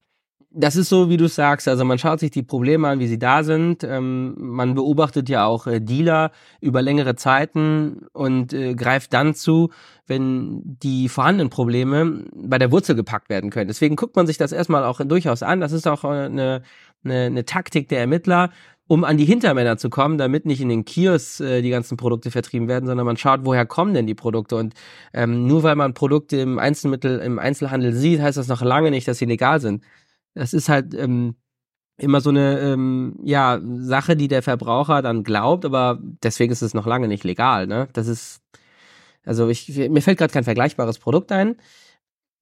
Das 0.50 0.76
ist 0.76 0.88
so, 0.88 1.10
wie 1.10 1.18
du 1.18 1.28
sagst. 1.28 1.68
Also 1.68 1.84
man 1.84 1.98
schaut 1.98 2.20
sich 2.20 2.30
die 2.30 2.42
Probleme 2.42 2.88
an, 2.88 3.00
wie 3.00 3.06
sie 3.06 3.18
da 3.18 3.42
sind. 3.44 3.84
Ähm, 3.84 4.34
man 4.38 4.74
beobachtet 4.74 5.28
ja 5.28 5.44
auch 5.44 5.66
äh, 5.66 5.80
Dealer 5.80 6.32
über 6.60 6.80
längere 6.80 7.16
Zeiten 7.16 8.06
und 8.12 8.52
äh, 8.54 8.74
greift 8.74 9.12
dann 9.12 9.34
zu, 9.34 9.70
wenn 10.06 10.62
die 10.64 11.10
vorhandenen 11.10 11.50
Probleme 11.50 12.24
bei 12.34 12.58
der 12.58 12.72
Wurzel 12.72 12.96
gepackt 12.96 13.28
werden 13.28 13.50
können. 13.50 13.68
Deswegen 13.68 13.96
guckt 13.96 14.16
man 14.16 14.26
sich 14.26 14.38
das 14.38 14.52
erstmal 14.52 14.84
auch 14.84 15.00
durchaus 15.04 15.42
an. 15.42 15.60
Das 15.60 15.72
ist 15.72 15.86
auch 15.86 16.02
eine, 16.04 16.62
eine, 17.04 17.24
eine 17.26 17.44
Taktik 17.44 17.88
der 17.90 18.00
Ermittler, 18.00 18.50
um 18.86 19.04
an 19.04 19.18
die 19.18 19.26
Hintermänner 19.26 19.76
zu 19.76 19.90
kommen, 19.90 20.16
damit 20.16 20.46
nicht 20.46 20.62
in 20.62 20.70
den 20.70 20.86
Kiosks 20.86 21.40
äh, 21.40 21.60
die 21.60 21.68
ganzen 21.68 21.98
Produkte 21.98 22.30
vertrieben 22.30 22.68
werden, 22.68 22.86
sondern 22.86 23.04
man 23.04 23.18
schaut, 23.18 23.40
woher 23.44 23.66
kommen 23.66 23.92
denn 23.92 24.06
die 24.06 24.14
Produkte. 24.14 24.56
Und 24.56 24.72
ähm, 25.12 25.46
nur 25.46 25.62
weil 25.62 25.76
man 25.76 25.92
Produkte 25.92 26.38
im 26.38 26.58
Einzelmittel, 26.58 27.18
im 27.18 27.38
Einzelhandel 27.38 27.92
sieht, 27.92 28.22
heißt 28.22 28.38
das 28.38 28.48
noch 28.48 28.62
lange 28.62 28.90
nicht, 28.90 29.06
dass 29.06 29.18
sie 29.18 29.26
legal 29.26 29.60
sind. 29.60 29.84
Das 30.38 30.54
ist 30.54 30.68
halt 30.68 30.94
ähm, 30.94 31.34
immer 31.98 32.20
so 32.20 32.30
eine 32.30 32.60
ähm, 32.60 33.18
ja 33.24 33.60
Sache, 33.78 34.16
die 34.16 34.28
der 34.28 34.42
Verbraucher 34.42 35.02
dann 35.02 35.24
glaubt, 35.24 35.64
aber 35.64 35.98
deswegen 36.22 36.52
ist 36.52 36.62
es 36.62 36.74
noch 36.74 36.86
lange 36.86 37.08
nicht 37.08 37.24
legal. 37.24 37.66
Ne? 37.66 37.88
Das 37.92 38.06
ist 38.06 38.40
also 39.24 39.48
ich 39.48 39.68
mir 39.76 40.00
fällt 40.00 40.18
gerade 40.18 40.32
kein 40.32 40.44
vergleichbares 40.44 41.00
Produkt 41.00 41.32
ein, 41.32 41.56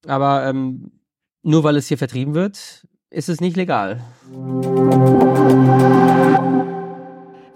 aber 0.07 0.47
ähm, 0.47 0.93
nur 1.43 1.65
weil 1.65 1.77
es 1.77 1.89
hier 1.89 1.99
vertrieben 1.99 2.35
wird, 2.35 2.87
ist 3.09 3.29
es 3.29 3.41
nicht 3.41 3.57
legal. 3.57 4.05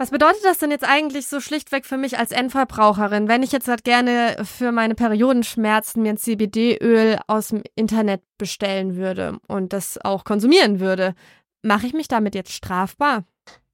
Was 0.01 0.11
bedeutet 0.11 0.43
das 0.45 0.57
denn 0.57 0.71
jetzt 0.71 0.89
eigentlich 0.89 1.27
so 1.27 1.41
schlichtweg 1.41 1.85
für 1.85 1.99
mich 1.99 2.19
als 2.19 2.31
Endverbraucherin, 2.31 3.29
wenn 3.29 3.43
ich 3.43 3.53
jetzt 3.53 3.69
halt 3.69 3.85
gerne 3.85 4.35
für 4.45 4.73
meine 4.73 4.95
Periodenschmerzen 4.95 6.03
mir 6.03 6.09
ein 6.09 6.17
CBD-Öl 6.17 7.19
aus 7.27 7.49
dem 7.49 7.63
Internet 7.75 8.23
bestellen 8.39 8.97
würde 8.97 9.37
und 9.47 9.75
das 9.75 9.99
auch 10.03 10.25
konsumieren 10.25 10.81
würde? 10.81 11.15
Mache 11.63 11.87
ich 11.87 11.93
mich 11.93 12.09
damit 12.09 12.35
jetzt 12.35 12.51
strafbar? 12.51 13.25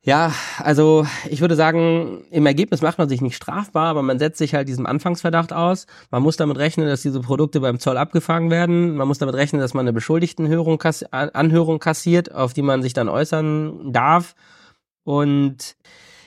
Ja, 0.03 0.33
also 0.59 1.07
ich 1.31 1.43
würde 1.43 1.55
sagen, 1.55 2.25
im 2.33 2.45
Ergebnis 2.45 2.83
macht 2.83 2.99
man 2.99 3.09
sich 3.09 3.21
nicht 3.21 3.37
strafbar, 3.37 3.87
aber 3.87 4.03
man 4.03 4.19
setzt 4.19 4.39
sich 4.39 4.53
halt 4.53 4.67
diesem 4.67 4.87
Anfangsverdacht 4.87 5.53
aus. 5.53 5.87
Man 6.11 6.25
muss 6.25 6.37
damit 6.37 6.59
rechnen, 6.59 6.89
dass 6.89 7.03
diese 7.03 7.21
Produkte 7.21 7.61
beim 7.61 7.79
Zoll 7.79 7.97
abgefangen 7.97 8.51
werden. 8.51 8.97
Man 8.97 9.07
muss 9.07 9.19
damit 9.19 9.37
rechnen, 9.37 9.61
dass 9.61 9.75
man 9.75 9.85
eine 9.85 9.93
Beschuldigtenanhörung 9.93 10.79
kass 10.79 11.05
Anhörung 11.13 11.79
kassiert, 11.79 12.35
auf 12.35 12.53
die 12.53 12.63
man 12.63 12.83
sich 12.83 12.95
dann 12.95 13.09
äußern 13.09 13.93
darf. 13.93 14.35
Und 15.05 15.77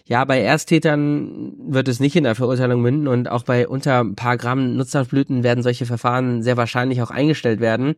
ja, 0.09 0.25
bei 0.25 0.41
Ersttätern 0.41 1.53
wird 1.59 1.87
es 1.87 1.99
nicht 1.99 2.15
in 2.15 2.23
der 2.23 2.33
Verurteilung 2.33 2.81
münden 2.81 3.07
und 3.07 3.29
auch 3.29 3.43
bei 3.43 3.67
unter 3.67 3.99
ein 3.99 4.15
paar 4.15 4.37
Gramm 4.37 4.75
Nutzhaftblüten 4.75 5.43
werden 5.43 5.61
solche 5.61 5.85
Verfahren 5.85 6.41
sehr 6.41 6.57
wahrscheinlich 6.57 7.03
auch 7.03 7.11
eingestellt 7.11 7.59
werden. 7.59 7.93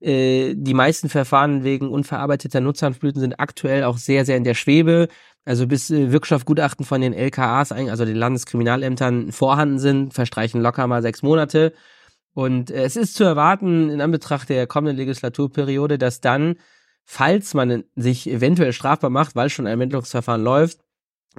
Äh, 0.00 0.54
die 0.56 0.74
meisten 0.74 1.08
Verfahren 1.08 1.62
wegen 1.62 1.88
unverarbeiteter 1.88 2.60
Nutzhanfblüten 2.60 3.20
sind 3.20 3.38
aktuell 3.38 3.84
auch 3.84 3.96
sehr, 3.96 4.24
sehr 4.24 4.36
in 4.36 4.42
der 4.42 4.54
Schwebe. 4.54 5.06
Also 5.44 5.68
bis 5.68 5.88
äh, 5.88 6.10
Wirkstoffgutachten 6.10 6.84
von 6.84 7.00
den 7.00 7.14
LKAs, 7.14 7.70
also 7.70 8.04
den 8.04 8.16
Landeskriminalämtern, 8.16 9.30
vorhanden 9.30 9.78
sind, 9.78 10.14
verstreichen 10.14 10.60
locker 10.60 10.88
mal 10.88 11.00
sechs 11.00 11.22
Monate. 11.22 11.72
Und 12.34 12.72
äh, 12.72 12.82
es 12.82 12.96
ist 12.96 13.14
zu 13.14 13.22
erwarten, 13.22 13.88
in 13.90 14.00
Anbetracht 14.00 14.48
der 14.48 14.66
kommenden 14.66 14.96
Legislaturperiode, 14.96 15.96
dass 15.96 16.20
dann, 16.20 16.56
falls 17.04 17.54
man 17.54 17.84
sich 17.94 18.28
eventuell 18.28 18.72
strafbar 18.72 19.10
macht, 19.10 19.36
weil 19.36 19.48
schon 19.48 19.68
ein 19.68 19.70
Ermittlungsverfahren 19.70 20.42
läuft, 20.42 20.80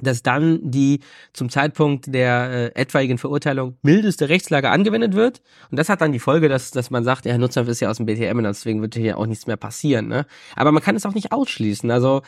dass 0.02 0.24
dann 0.24 0.60
die 0.64 1.00
zum 1.34 1.50
Zeitpunkt 1.50 2.14
der 2.14 2.74
äh, 2.76 2.82
etwaigen 2.82 3.18
Verurteilung 3.18 3.78
mildeste 3.82 4.30
Rechtslage 4.30 4.70
angewendet 4.70 5.14
wird. 5.14 5.42
Und 5.72 5.78
das 5.78 5.90
hat 5.90 6.02
dann 6.02 6.12
die 6.12 6.20
Folge, 6.20 6.50
dass, 6.50 6.72
dass 6.72 6.90
man 6.90 7.04
sagt, 7.04 7.26
ja, 7.26 7.34
Herr 7.34 7.68
ist 7.68 7.80
ja 7.80 7.90
aus 7.90 7.98
dem 7.98 8.06
BTM 8.06 8.38
und 8.38 8.44
deswegen 8.44 8.82
wird 8.82 8.96
hier 8.96 9.18
auch 9.18 9.26
nichts 9.26 9.48
mehr 9.48 9.58
passieren. 9.58 10.08
Ne? 10.08 10.26
Aber 10.56 10.72
man 10.72 10.84
kann 10.84 10.96
es 10.96 11.06
auch 11.06 11.14
nicht 11.14 11.32
ausschließen. 11.32 11.90
Also 11.92 12.22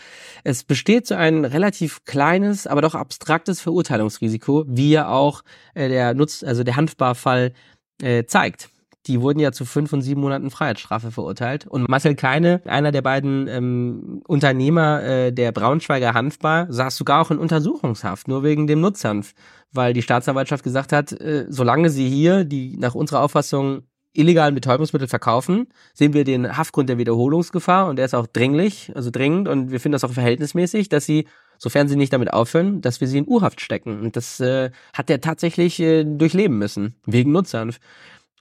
es 0.43 0.63
besteht 0.63 1.08
so 1.08 1.15
ein 1.15 1.45
relativ 1.45 2.03
kleines, 2.05 2.67
aber 2.67 2.82
doch 2.82 2.95
abstraktes 2.95 3.62
Verurteilungsrisiko, 3.62 4.65
wie 4.67 4.91
ja 4.91 5.10
auch 5.10 5.43
äh, 5.73 5.89
der 5.89 6.13
Nutz, 6.13 6.43
also 6.43 6.63
der 6.63 6.75
Hanfbarfall 6.75 7.53
äh, 8.01 8.25
zeigt 8.25 8.69
die 9.07 9.21
wurden 9.21 9.39
ja 9.39 9.51
zu 9.51 9.65
fünf 9.65 9.93
und 9.93 10.01
sieben 10.01 10.21
Monaten 10.21 10.49
Freiheitsstrafe 10.49 11.12
verurteilt. 11.12 11.65
Und 11.65 11.88
Marcel 11.88 12.15
Keine, 12.15 12.62
einer 12.65 12.91
der 12.91 13.01
beiden 13.01 13.47
ähm, 13.47 14.21
Unternehmer 14.27 15.03
äh, 15.03 15.31
der 15.31 15.51
Braunschweiger 15.51 16.13
Hanfbar, 16.13 16.67
saß 16.69 16.97
sogar 16.97 17.21
auch 17.21 17.31
in 17.31 17.38
Untersuchungshaft, 17.38 18.27
nur 18.27 18.43
wegen 18.43 18.67
dem 18.67 18.81
Nutzhanf, 18.81 19.33
weil 19.71 19.93
die 19.93 20.01
Staatsanwaltschaft 20.01 20.63
gesagt 20.63 20.91
hat, 20.91 21.12
äh, 21.13 21.45
solange 21.49 21.89
sie 21.89 22.09
hier 22.09 22.43
die 22.43 22.77
nach 22.77 22.95
unserer 22.95 23.21
Auffassung 23.21 23.83
illegalen 24.13 24.55
Betäubungsmittel 24.55 25.07
verkaufen, 25.07 25.67
sehen 25.93 26.13
wir 26.13 26.23
den 26.23 26.57
Haftgrund 26.57 26.89
der 26.89 26.97
Wiederholungsgefahr 26.97 27.88
und 27.88 27.97
der 27.97 28.05
ist 28.05 28.15
auch 28.15 28.27
dringlich, 28.27 28.91
also 28.95 29.12
dringend 29.12 29.47
und 29.47 29.71
wir 29.71 29.79
finden 29.79 29.93
das 29.93 30.03
auch 30.03 30.12
verhältnismäßig, 30.12 30.89
dass 30.89 31.05
sie, 31.05 31.27
sofern 31.57 31.88
sie 31.88 31.95
nicht 31.95 32.12
damit 32.12 32.33
aufhören, 32.33 32.81
dass 32.81 33.01
wir 33.01 33.07
sie 33.07 33.19
in 33.19 33.27
Urhaft 33.27 33.62
stecken. 33.62 34.01
Und 34.01 34.15
das 34.15 34.39
äh, 34.39 34.71
hat 34.93 35.09
er 35.09 35.21
tatsächlich 35.21 35.79
äh, 35.79 36.03
durchleben 36.03 36.57
müssen, 36.57 36.95
wegen 37.05 37.31
Nutzhanf. 37.31 37.79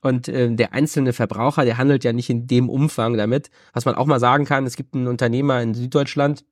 Und 0.01 0.27
äh, 0.27 0.53
der 0.53 0.73
einzelne 0.73 1.13
Verbraucher, 1.13 1.65
der 1.65 1.77
handelt 1.77 2.03
ja 2.03 2.13
nicht 2.13 2.29
in 2.29 2.47
dem 2.47 2.69
Umfang 2.69 3.17
damit. 3.17 3.49
Was 3.73 3.85
man 3.85 3.95
auch 3.95 4.05
mal 4.05 4.19
sagen 4.19 4.45
kann, 4.45 4.65
es 4.65 4.75
gibt 4.75 4.95
einen 4.95 5.07
Unternehmer 5.07 5.61
in 5.61 5.73
Süddeutschland, 5.73 6.45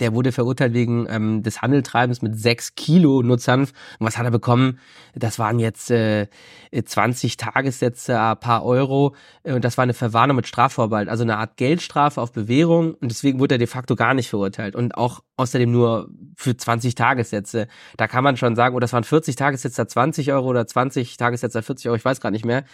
Der 0.00 0.14
wurde 0.14 0.32
verurteilt 0.32 0.72
wegen 0.72 1.06
ähm, 1.10 1.42
des 1.42 1.60
Handeltreibens 1.60 2.22
mit 2.22 2.38
sechs 2.38 2.74
Kilo 2.74 3.22
Nutzhanf. 3.22 3.72
Und 3.98 4.06
was 4.06 4.16
hat 4.16 4.24
er 4.24 4.30
bekommen? 4.30 4.78
Das 5.14 5.38
waren 5.38 5.58
jetzt 5.58 5.90
äh, 5.90 6.28
20 6.72 7.36
Tagessätze, 7.36 8.18
ein 8.18 8.40
paar 8.40 8.64
Euro. 8.64 9.14
Äh, 9.42 9.52
und 9.52 9.64
das 9.64 9.76
war 9.76 9.82
eine 9.82 9.92
Verwarnung 9.92 10.36
mit 10.36 10.46
Strafvorbehalt, 10.46 11.10
also 11.10 11.24
eine 11.24 11.36
Art 11.36 11.58
Geldstrafe 11.58 12.22
auf 12.22 12.32
Bewährung. 12.32 12.94
Und 12.94 13.10
deswegen 13.10 13.38
wurde 13.38 13.56
er 13.56 13.58
de 13.58 13.66
facto 13.66 13.94
gar 13.94 14.14
nicht 14.14 14.30
verurteilt. 14.30 14.74
Und 14.76 14.96
auch 14.96 15.20
außerdem 15.36 15.70
nur 15.70 16.08
für 16.36 16.56
20 16.56 16.94
Tagessätze. 16.94 17.68
Da 17.98 18.08
kann 18.08 18.24
man 18.24 18.38
schon 18.38 18.56
sagen, 18.56 18.74
oh, 18.74 18.80
das 18.80 18.94
waren 18.94 19.04
40 19.04 19.36
Tagessätze 19.36 19.86
20 19.86 20.32
Euro 20.32 20.48
oder 20.48 20.66
20 20.66 21.18
Tagessätze 21.18 21.62
40 21.62 21.88
Euro, 21.88 21.96
ich 21.96 22.04
weiß 22.04 22.20
gar 22.20 22.30
nicht 22.30 22.46
mehr 22.46 22.64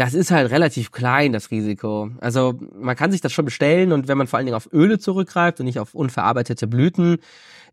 das 0.00 0.14
ist 0.14 0.30
halt 0.30 0.50
relativ 0.50 0.92
klein, 0.92 1.34
das 1.34 1.50
Risiko. 1.50 2.10
Also 2.22 2.54
man 2.74 2.96
kann 2.96 3.12
sich 3.12 3.20
das 3.20 3.34
schon 3.34 3.44
bestellen 3.44 3.92
und 3.92 4.08
wenn 4.08 4.16
man 4.16 4.26
vor 4.26 4.38
allen 4.38 4.46
Dingen 4.46 4.56
auf 4.56 4.72
Öle 4.72 4.98
zurückgreift 4.98 5.60
und 5.60 5.66
nicht 5.66 5.78
auf 5.78 5.94
unverarbeitete 5.94 6.66
Blüten, 6.66 7.18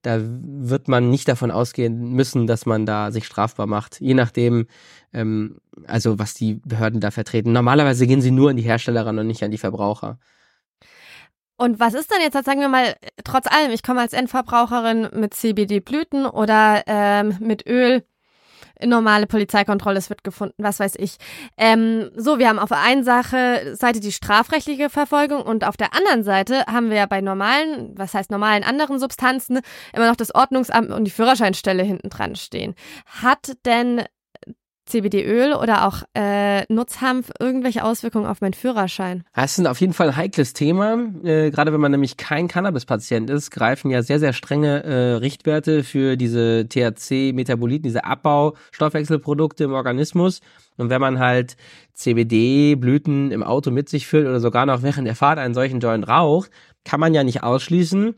da 0.01 0.19
wird 0.21 0.89
man 0.89 1.09
nicht 1.09 1.29
davon 1.29 1.51
ausgehen 1.51 2.11
müssen, 2.11 2.45
dass 2.45 2.65
man 2.65 2.85
da 2.85 3.11
sich 3.11 3.25
strafbar 3.25 3.65
macht. 3.65 4.01
Je 4.01 4.13
nachdem, 4.13 4.67
ähm, 5.13 5.61
also 5.85 6.19
was 6.19 6.33
die 6.33 6.55
Behörden 6.65 6.99
da 6.99 7.11
vertreten. 7.11 7.53
Normalerweise 7.53 8.05
gehen 8.05 8.19
sie 8.19 8.31
nur 8.31 8.49
an 8.49 8.57
die 8.57 8.63
Hersteller 8.63 9.05
ran 9.05 9.17
und 9.19 9.27
nicht 9.27 9.43
an 9.43 9.51
die 9.51 9.57
Verbraucher. 9.57 10.19
Und 11.55 11.79
was 11.79 11.93
ist 11.93 12.11
denn 12.11 12.19
jetzt, 12.21 12.33
sagen 12.33 12.59
wir 12.59 12.67
mal, 12.67 12.97
trotz 13.23 13.47
allem, 13.47 13.71
ich 13.71 13.83
komme 13.83 14.01
als 14.01 14.11
Endverbraucherin 14.11 15.07
mit 15.13 15.33
CBD-Blüten 15.33 16.25
oder 16.25 16.83
ähm, 16.87 17.37
mit 17.39 17.65
Öl 17.65 18.03
normale 18.85 19.27
Polizeikontrolle, 19.27 19.97
es 19.97 20.09
wird 20.09 20.23
gefunden, 20.23 20.63
was 20.63 20.79
weiß 20.79 20.95
ich. 20.97 21.17
Ähm, 21.57 22.11
so, 22.15 22.39
wir 22.39 22.49
haben 22.49 22.59
auf 22.59 22.69
der 22.69 22.81
einen 22.81 23.03
Sache, 23.03 23.75
Seite 23.75 23.99
die 23.99 24.11
strafrechtliche 24.11 24.89
Verfolgung 24.89 25.41
und 25.41 25.63
auf 25.65 25.77
der 25.77 25.93
anderen 25.93 26.23
Seite 26.23 26.65
haben 26.65 26.89
wir 26.89 26.97
ja 26.97 27.05
bei 27.05 27.21
normalen, 27.21 27.93
was 27.97 28.13
heißt 28.13 28.31
normalen 28.31 28.63
anderen 28.63 28.99
Substanzen, 28.99 29.59
immer 29.93 30.07
noch 30.07 30.15
das 30.15 30.33
Ordnungsamt 30.33 30.91
und 30.91 31.05
die 31.05 31.11
Führerscheinstelle 31.11 31.83
hinten 31.83 32.09
dran 32.09 32.35
stehen. 32.35 32.75
Hat 33.05 33.53
denn 33.65 34.03
CBD-Öl 34.87 35.53
oder 35.53 35.87
auch 35.87 36.03
äh, 36.15 36.63
Nutzhanf 36.73 37.31
irgendwelche 37.39 37.83
Auswirkungen 37.83 38.25
auf 38.25 38.41
meinen 38.41 38.53
Führerschein? 38.53 39.23
Das 39.33 39.57
ist 39.57 39.67
auf 39.67 39.79
jeden 39.79 39.93
Fall 39.93 40.09
ein 40.09 40.15
heikles 40.15 40.53
Thema. 40.53 40.97
Äh, 41.23 41.51
gerade 41.51 41.73
wenn 41.73 41.81
man 41.81 41.91
nämlich 41.91 42.17
kein 42.17 42.47
Cannabis-Patient 42.47 43.29
ist, 43.29 43.51
greifen 43.51 43.91
ja 43.91 44.01
sehr, 44.01 44.19
sehr 44.19 44.33
strenge 44.33 44.83
äh, 44.83 45.13
Richtwerte 45.15 45.83
für 45.83 46.17
diese 46.17 46.67
THC-Metaboliten, 46.67 47.83
diese 47.83 48.05
Abbaustoffwechselprodukte 48.05 49.65
im 49.65 49.73
Organismus. 49.73 50.41
Und 50.77 50.89
wenn 50.89 51.01
man 51.01 51.19
halt 51.19 51.57
CBD-Blüten 51.93 53.31
im 53.31 53.43
Auto 53.43 53.71
mit 53.71 53.89
sich 53.89 54.07
füllt 54.07 54.27
oder 54.27 54.39
sogar 54.39 54.65
noch 54.65 54.83
während 54.83 55.07
der 55.07 55.15
Fahrt 55.15 55.39
einen 55.39 55.53
solchen 55.53 55.79
Joint 55.79 56.07
raucht, 56.07 56.51
kann 56.85 56.99
man 56.99 57.13
ja 57.13 57.23
nicht 57.23 57.43
ausschließen, 57.43 58.15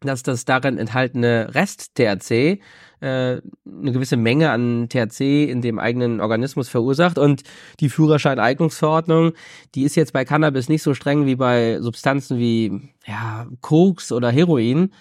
dass 0.00 0.22
das 0.22 0.44
darin 0.44 0.78
enthaltene 0.78 1.54
Rest-THC 1.54 2.60
äh, 3.00 3.40
eine 3.66 3.92
gewisse 3.92 4.16
Menge 4.16 4.50
an 4.50 4.88
THC 4.88 5.44
in 5.44 5.60
dem 5.60 5.78
eigenen 5.78 6.20
Organismus 6.20 6.68
verursacht. 6.68 7.18
Und 7.18 7.42
die 7.80 7.88
Führerscheineignungsverordnung, 7.88 9.32
die 9.74 9.82
ist 9.82 9.96
jetzt 9.96 10.12
bei 10.12 10.24
Cannabis 10.24 10.68
nicht 10.68 10.82
so 10.82 10.94
streng 10.94 11.26
wie 11.26 11.36
bei 11.36 11.80
Substanzen 11.80 12.38
wie 12.38 12.92
ja, 13.06 13.46
Koks 13.60 14.12
oder 14.12 14.30
Heroin. 14.30 14.92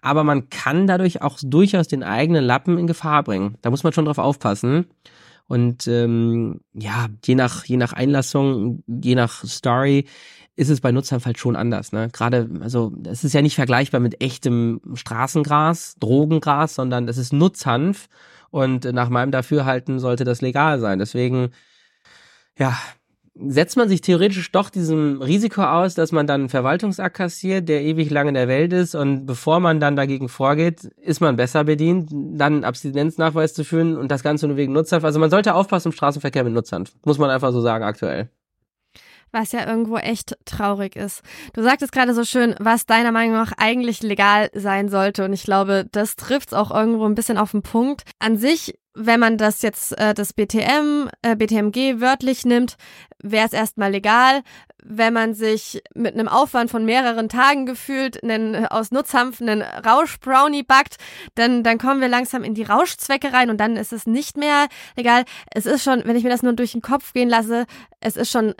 Aber 0.00 0.24
man 0.24 0.50
kann 0.50 0.86
dadurch 0.86 1.22
auch 1.22 1.38
durchaus 1.42 1.88
den 1.88 2.02
eigenen 2.02 2.44
Lappen 2.44 2.78
in 2.78 2.86
Gefahr 2.86 3.24
bringen. 3.24 3.56
Da 3.62 3.70
muss 3.70 3.82
man 3.82 3.92
schon 3.92 4.04
drauf 4.04 4.18
aufpassen. 4.18 4.86
Und 5.48 5.86
ähm, 5.86 6.60
ja, 6.74 7.06
je 7.24 7.34
nach, 7.34 7.64
je 7.64 7.76
nach 7.76 7.92
Einlassung, 7.92 8.82
je 8.86 9.14
nach 9.14 9.44
Story 9.44 10.06
ist 10.56 10.70
es 10.70 10.80
bei 10.80 10.90
Nutzhanf 10.90 11.26
halt 11.26 11.38
schon 11.38 11.54
anders. 11.54 11.92
Ne? 11.92 12.08
Gerade, 12.12 12.48
also 12.60 12.92
es 13.04 13.24
ist 13.24 13.34
ja 13.34 13.42
nicht 13.42 13.54
vergleichbar 13.54 14.00
mit 14.00 14.22
echtem 14.22 14.80
Straßengras, 14.94 15.96
Drogengras, 16.00 16.74
sondern 16.74 17.08
es 17.08 17.18
ist 17.18 17.32
Nutzhanf 17.32 18.08
und 18.50 18.84
nach 18.84 19.10
meinem 19.10 19.30
Dafürhalten 19.30 19.98
sollte 19.98 20.24
das 20.24 20.40
legal 20.40 20.80
sein. 20.80 20.98
Deswegen, 20.98 21.50
ja, 22.58 22.76
setzt 23.38 23.76
man 23.76 23.90
sich 23.90 24.00
theoretisch 24.00 24.50
doch 24.50 24.70
diesem 24.70 25.20
Risiko 25.20 25.62
aus, 25.62 25.94
dass 25.94 26.10
man 26.10 26.26
dann 26.26 26.42
einen 26.42 26.48
Verwaltungsakt 26.48 27.16
kassiert, 27.16 27.68
der 27.68 27.82
ewig 27.82 28.08
lang 28.08 28.28
in 28.28 28.34
der 28.34 28.48
Welt 28.48 28.72
ist 28.72 28.94
und 28.94 29.26
bevor 29.26 29.60
man 29.60 29.78
dann 29.78 29.94
dagegen 29.94 30.30
vorgeht, 30.30 30.84
ist 30.84 31.20
man 31.20 31.36
besser 31.36 31.64
bedient, 31.64 32.10
dann 32.12 32.54
einen 32.54 32.64
Abstinenznachweis 32.64 33.52
zu 33.52 33.62
führen 33.62 33.98
und 33.98 34.10
das 34.10 34.22
Ganze 34.22 34.48
nur 34.48 34.56
wegen 34.56 34.72
Nutzhanf. 34.72 35.04
Also 35.04 35.18
man 35.18 35.28
sollte 35.28 35.54
aufpassen 35.54 35.88
im 35.88 35.92
Straßenverkehr 35.92 36.44
mit 36.44 36.54
Nutzhanf, 36.54 36.94
muss 37.04 37.18
man 37.18 37.28
einfach 37.28 37.52
so 37.52 37.60
sagen 37.60 37.84
aktuell 37.84 38.30
was 39.32 39.52
ja 39.52 39.66
irgendwo 39.66 39.96
echt 39.96 40.36
traurig 40.44 40.96
ist. 40.96 41.22
Du 41.52 41.62
sagtest 41.62 41.92
gerade 41.92 42.14
so 42.14 42.24
schön, 42.24 42.54
was 42.58 42.86
deiner 42.86 43.12
Meinung 43.12 43.34
nach 43.34 43.52
eigentlich 43.56 44.02
legal 44.02 44.50
sein 44.54 44.88
sollte. 44.88 45.24
Und 45.24 45.32
ich 45.32 45.44
glaube, 45.44 45.86
das 45.92 46.16
trifft 46.16 46.48
es 46.48 46.54
auch 46.54 46.70
irgendwo 46.70 47.04
ein 47.04 47.14
bisschen 47.14 47.38
auf 47.38 47.50
den 47.50 47.62
Punkt. 47.62 48.02
An 48.18 48.36
sich, 48.36 48.78
wenn 48.94 49.20
man 49.20 49.36
das 49.36 49.62
jetzt, 49.62 49.98
äh, 49.98 50.14
das 50.14 50.32
BTM, 50.32 51.08
äh, 51.22 51.36
BTMG 51.36 52.00
wörtlich 52.00 52.44
nimmt, 52.44 52.76
wäre 53.22 53.46
es 53.46 53.52
erstmal 53.52 53.90
legal. 53.90 54.42
Wenn 54.82 55.12
man 55.12 55.34
sich 55.34 55.82
mit 55.94 56.14
einem 56.14 56.28
Aufwand 56.28 56.70
von 56.70 56.84
mehreren 56.84 57.28
Tagen 57.28 57.66
gefühlt 57.66 58.22
einen, 58.22 58.66
aus 58.66 58.92
Nutzhanf 58.92 59.40
einen 59.40 59.62
Rauschbrownie 59.62 60.62
backt, 60.62 60.96
dann, 61.34 61.62
dann 61.62 61.78
kommen 61.78 62.00
wir 62.00 62.08
langsam 62.08 62.44
in 62.44 62.54
die 62.54 62.62
Rauschzwecke 62.62 63.32
rein 63.32 63.50
und 63.50 63.58
dann 63.58 63.76
ist 63.76 63.92
es 63.92 64.06
nicht 64.06 64.36
mehr 64.36 64.68
legal. 64.96 65.24
Es 65.52 65.66
ist 65.66 65.82
schon, 65.82 66.02
wenn 66.04 66.16
ich 66.16 66.24
mir 66.24 66.30
das 66.30 66.42
nur 66.42 66.52
durch 66.52 66.72
den 66.72 66.82
Kopf 66.82 67.12
gehen 67.12 67.28
lasse, 67.28 67.66
es 68.00 68.16
ist 68.16 68.30
schon 68.30 68.54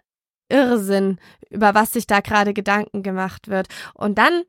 Irrsinn, 0.48 1.18
über 1.50 1.74
was 1.74 1.92
sich 1.92 2.06
da 2.06 2.20
gerade 2.20 2.54
Gedanken 2.54 3.02
gemacht 3.02 3.48
wird. 3.48 3.68
Und 3.94 4.18
dann 4.18 4.42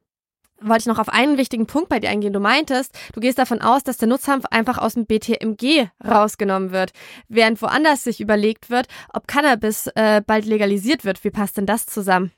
wollte 0.61 0.81
ich 0.81 0.85
noch 0.87 0.99
auf 0.99 1.09
einen 1.09 1.37
wichtigen 1.37 1.67
Punkt 1.67 1.89
bei 1.89 1.99
dir 1.99 2.09
eingehen. 2.09 2.33
Du 2.33 2.39
meintest, 2.39 2.97
du 3.13 3.19
gehst 3.19 3.37
davon 3.37 3.61
aus, 3.61 3.83
dass 3.83 3.97
der 3.97 4.07
Nutzhanf 4.07 4.45
einfach 4.49 4.77
aus 4.77 4.95
dem 4.95 5.05
BTMG 5.05 5.89
rausgenommen 6.03 6.71
wird, 6.71 6.91
während 7.27 7.61
woanders 7.61 8.03
sich 8.03 8.21
überlegt 8.21 8.69
wird, 8.69 8.87
ob 9.13 9.27
Cannabis 9.27 9.87
äh, 9.95 10.21
bald 10.25 10.45
legalisiert 10.45 11.05
wird. 11.05 11.23
Wie 11.23 11.29
passt 11.29 11.57
denn 11.57 11.65
das 11.65 11.85
zusammen? 11.85 12.31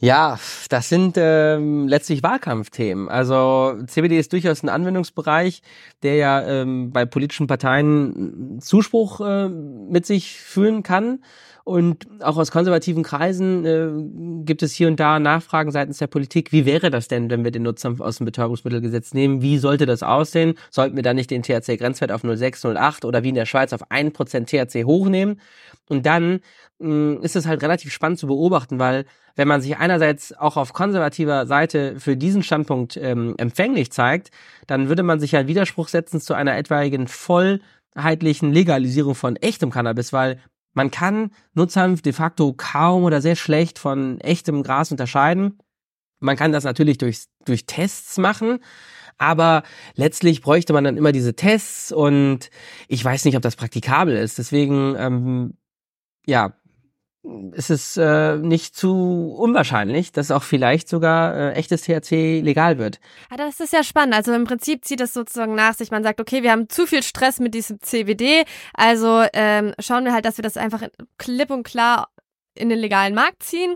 Ja, 0.00 0.38
das 0.68 0.88
sind 0.88 1.14
ähm, 1.16 1.88
letztlich 1.88 2.22
Wahlkampfthemen. 2.22 3.08
Also 3.08 3.74
CBD 3.86 4.18
ist 4.18 4.32
durchaus 4.32 4.62
ein 4.62 4.68
Anwendungsbereich, 4.68 5.62
der 6.02 6.16
ja 6.16 6.42
ähm, 6.42 6.90
bei 6.92 7.06
politischen 7.06 7.46
Parteien 7.46 8.58
Zuspruch 8.60 9.20
äh, 9.20 9.48
mit 9.48 10.04
sich 10.04 10.40
führen 10.40 10.82
kann. 10.82 11.20
Und 11.64 12.06
auch 12.20 12.36
aus 12.36 12.50
konservativen 12.50 13.02
Kreisen 13.02 13.64
äh, 13.64 14.44
gibt 14.44 14.62
es 14.62 14.74
hier 14.74 14.86
und 14.86 15.00
da 15.00 15.18
Nachfragen 15.18 15.70
seitens 15.70 15.96
der 15.96 16.08
Politik. 16.08 16.52
Wie 16.52 16.66
wäre 16.66 16.90
das 16.90 17.08
denn, 17.08 17.30
wenn 17.30 17.42
wir 17.42 17.52
den 17.52 17.62
Nutzer 17.62 17.94
aus 18.00 18.18
dem 18.18 18.26
Betäubungsmittelgesetz 18.26 19.14
nehmen? 19.14 19.40
Wie 19.40 19.56
sollte 19.56 19.86
das 19.86 20.02
aussehen? 20.02 20.58
Sollten 20.70 20.94
wir 20.94 21.02
da 21.02 21.14
nicht 21.14 21.30
den 21.30 21.42
THC-Grenzwert 21.42 22.12
auf 22.12 22.22
0,6, 22.22 22.66
0,8 22.76 23.06
oder 23.06 23.22
wie 23.22 23.30
in 23.30 23.34
der 23.34 23.46
Schweiz 23.46 23.72
auf 23.72 23.90
1% 23.90 24.44
THC 24.44 24.84
hochnehmen? 24.84 25.40
Und 25.88 26.04
dann 26.04 26.40
mh, 26.80 27.20
ist 27.22 27.34
es 27.34 27.46
halt 27.46 27.62
relativ 27.62 27.94
spannend 27.94 28.18
zu 28.18 28.26
beobachten, 28.26 28.78
weil 28.78 29.06
wenn 29.34 29.48
man 29.48 29.62
sich 29.62 29.78
einerseits 29.78 30.36
auch 30.36 30.58
auf 30.58 30.74
konservativer 30.74 31.46
Seite 31.46 31.98
für 31.98 32.14
diesen 32.14 32.42
Standpunkt 32.42 32.98
ähm, 32.98 33.36
empfänglich 33.38 33.90
zeigt, 33.90 34.30
dann 34.66 34.90
würde 34.90 35.02
man 35.02 35.18
sich 35.18 35.32
ja 35.32 35.46
Widerspruch 35.46 35.88
setzen 35.88 36.20
zu 36.20 36.34
einer 36.34 36.58
etwaigen 36.58 37.08
vollheitlichen 37.08 38.52
Legalisierung 38.52 39.14
von 39.14 39.36
echtem 39.36 39.70
Cannabis, 39.70 40.12
weil 40.12 40.40
man 40.74 40.90
kann 40.90 41.30
Nutzhanf 41.54 42.02
de 42.02 42.12
facto 42.12 42.52
kaum 42.52 43.04
oder 43.04 43.20
sehr 43.20 43.36
schlecht 43.36 43.78
von 43.78 44.20
echtem 44.20 44.62
Gras 44.62 44.90
unterscheiden. 44.90 45.58
Man 46.20 46.36
kann 46.36 46.52
das 46.52 46.64
natürlich 46.64 46.98
durch, 46.98 47.24
durch 47.44 47.66
Tests 47.66 48.18
machen, 48.18 48.58
aber 49.16 49.62
letztlich 49.94 50.42
bräuchte 50.42 50.72
man 50.72 50.84
dann 50.84 50.96
immer 50.96 51.12
diese 51.12 51.34
Tests 51.34 51.92
und 51.92 52.50
ich 52.88 53.04
weiß 53.04 53.24
nicht, 53.24 53.36
ob 53.36 53.42
das 53.42 53.56
praktikabel 53.56 54.16
ist. 54.16 54.38
Deswegen, 54.38 54.96
ähm, 54.98 55.54
ja, 56.26 56.54
ist 57.52 57.70
es 57.70 57.96
äh, 57.96 58.36
nicht 58.36 58.76
zu 58.76 59.34
unwahrscheinlich, 59.38 60.12
dass 60.12 60.30
auch 60.30 60.42
vielleicht 60.42 60.88
sogar 60.88 61.34
äh, 61.34 61.52
echtes 61.54 61.82
THC 61.82 62.40
legal 62.42 62.78
wird. 62.78 63.00
Ja, 63.30 63.36
das 63.36 63.60
ist 63.60 63.72
ja 63.72 63.82
spannend. 63.82 64.14
Also 64.14 64.32
im 64.32 64.44
Prinzip 64.44 64.84
zieht 64.84 65.00
es 65.00 65.14
sozusagen 65.14 65.54
nach 65.54 65.74
sich. 65.74 65.90
Man 65.90 66.02
sagt, 66.02 66.20
okay, 66.20 66.42
wir 66.42 66.52
haben 66.52 66.68
zu 66.68 66.86
viel 66.86 67.02
Stress 67.02 67.40
mit 67.40 67.54
diesem 67.54 67.80
CBD, 67.80 68.44
also 68.74 69.24
ähm, 69.32 69.72
schauen 69.78 70.04
wir 70.04 70.12
halt, 70.12 70.26
dass 70.26 70.36
wir 70.36 70.42
das 70.42 70.56
einfach 70.56 70.82
klipp 71.18 71.50
und 71.50 71.62
klar 71.62 72.08
in 72.54 72.68
den 72.68 72.78
legalen 72.78 73.14
Markt 73.14 73.42
ziehen. 73.42 73.74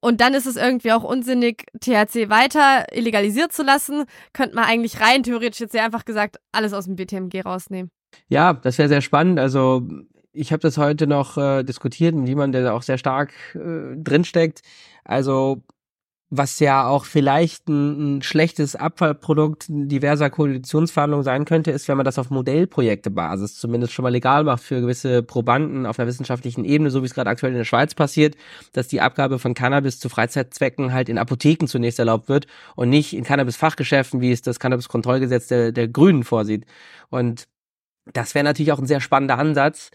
Und 0.00 0.20
dann 0.20 0.34
ist 0.34 0.46
es 0.46 0.56
irgendwie 0.56 0.92
auch 0.92 1.02
unsinnig, 1.02 1.66
THC 1.80 2.30
weiter 2.30 2.86
illegalisiert 2.92 3.52
zu 3.52 3.64
lassen. 3.64 4.04
Könnte 4.32 4.54
man 4.54 4.64
eigentlich 4.64 5.00
rein 5.00 5.24
theoretisch 5.24 5.60
jetzt 5.60 5.74
ja 5.74 5.84
einfach 5.84 6.04
gesagt 6.04 6.36
alles 6.52 6.72
aus 6.72 6.84
dem 6.84 6.96
BTMG 6.96 7.44
rausnehmen. 7.44 7.90
Ja, 8.28 8.54
das 8.54 8.78
wäre 8.78 8.88
sehr 8.88 9.00
spannend. 9.00 9.38
Also 9.40 9.82
ich 10.38 10.52
habe 10.52 10.60
das 10.60 10.78
heute 10.78 11.06
noch 11.06 11.36
äh, 11.36 11.64
diskutiert 11.64 12.14
mit 12.14 12.28
jemandem, 12.28 12.62
der 12.62 12.70
da 12.70 12.76
auch 12.76 12.82
sehr 12.82 12.98
stark 12.98 13.32
äh, 13.54 13.96
drinsteckt. 13.96 14.62
Also 15.04 15.62
was 16.30 16.60
ja 16.60 16.86
auch 16.86 17.06
vielleicht 17.06 17.68
ein, 17.68 18.18
ein, 18.18 18.22
schlechtes 18.22 18.76
Abfallprodukt 18.76 19.64
diverser 19.68 20.28
Koalitionsverhandlungen 20.28 21.24
sein 21.24 21.46
könnte, 21.46 21.70
ist, 21.70 21.88
wenn 21.88 21.96
man 21.96 22.04
das 22.04 22.18
auf 22.18 22.28
Modellprojektebasis 22.28 23.56
zumindest 23.56 23.94
schon 23.94 24.02
mal 24.02 24.10
legal 24.10 24.44
macht 24.44 24.62
für 24.62 24.82
gewisse 24.82 25.22
Probanden 25.22 25.86
auf 25.86 25.98
einer 25.98 26.06
wissenschaftlichen 26.06 26.66
Ebene, 26.66 26.90
so 26.90 27.00
wie 27.00 27.06
es 27.06 27.14
gerade 27.14 27.30
aktuell 27.30 27.52
in 27.52 27.58
der 27.58 27.64
Schweiz 27.64 27.94
passiert, 27.94 28.36
dass 28.74 28.88
die 28.88 29.00
Abgabe 29.00 29.38
von 29.38 29.54
Cannabis 29.54 30.00
zu 30.00 30.10
Freizeitzwecken 30.10 30.92
halt 30.92 31.08
in 31.08 31.16
Apotheken 31.16 31.66
zunächst 31.66 31.98
erlaubt 31.98 32.28
wird 32.28 32.46
und 32.76 32.90
nicht 32.90 33.16
in 33.16 33.24
Cannabis-Fachgeschäften, 33.24 34.20
wie 34.20 34.30
es 34.30 34.42
das 34.42 34.60
Cannabis-Kontrollgesetz 34.60 35.48
der, 35.48 35.72
der 35.72 35.88
Grünen 35.88 36.24
vorsieht. 36.24 36.66
Und 37.08 37.48
das 38.12 38.34
wäre 38.34 38.44
natürlich 38.44 38.72
auch 38.72 38.78
ein 38.78 38.86
sehr 38.86 39.00
spannender 39.00 39.38
Ansatz, 39.38 39.90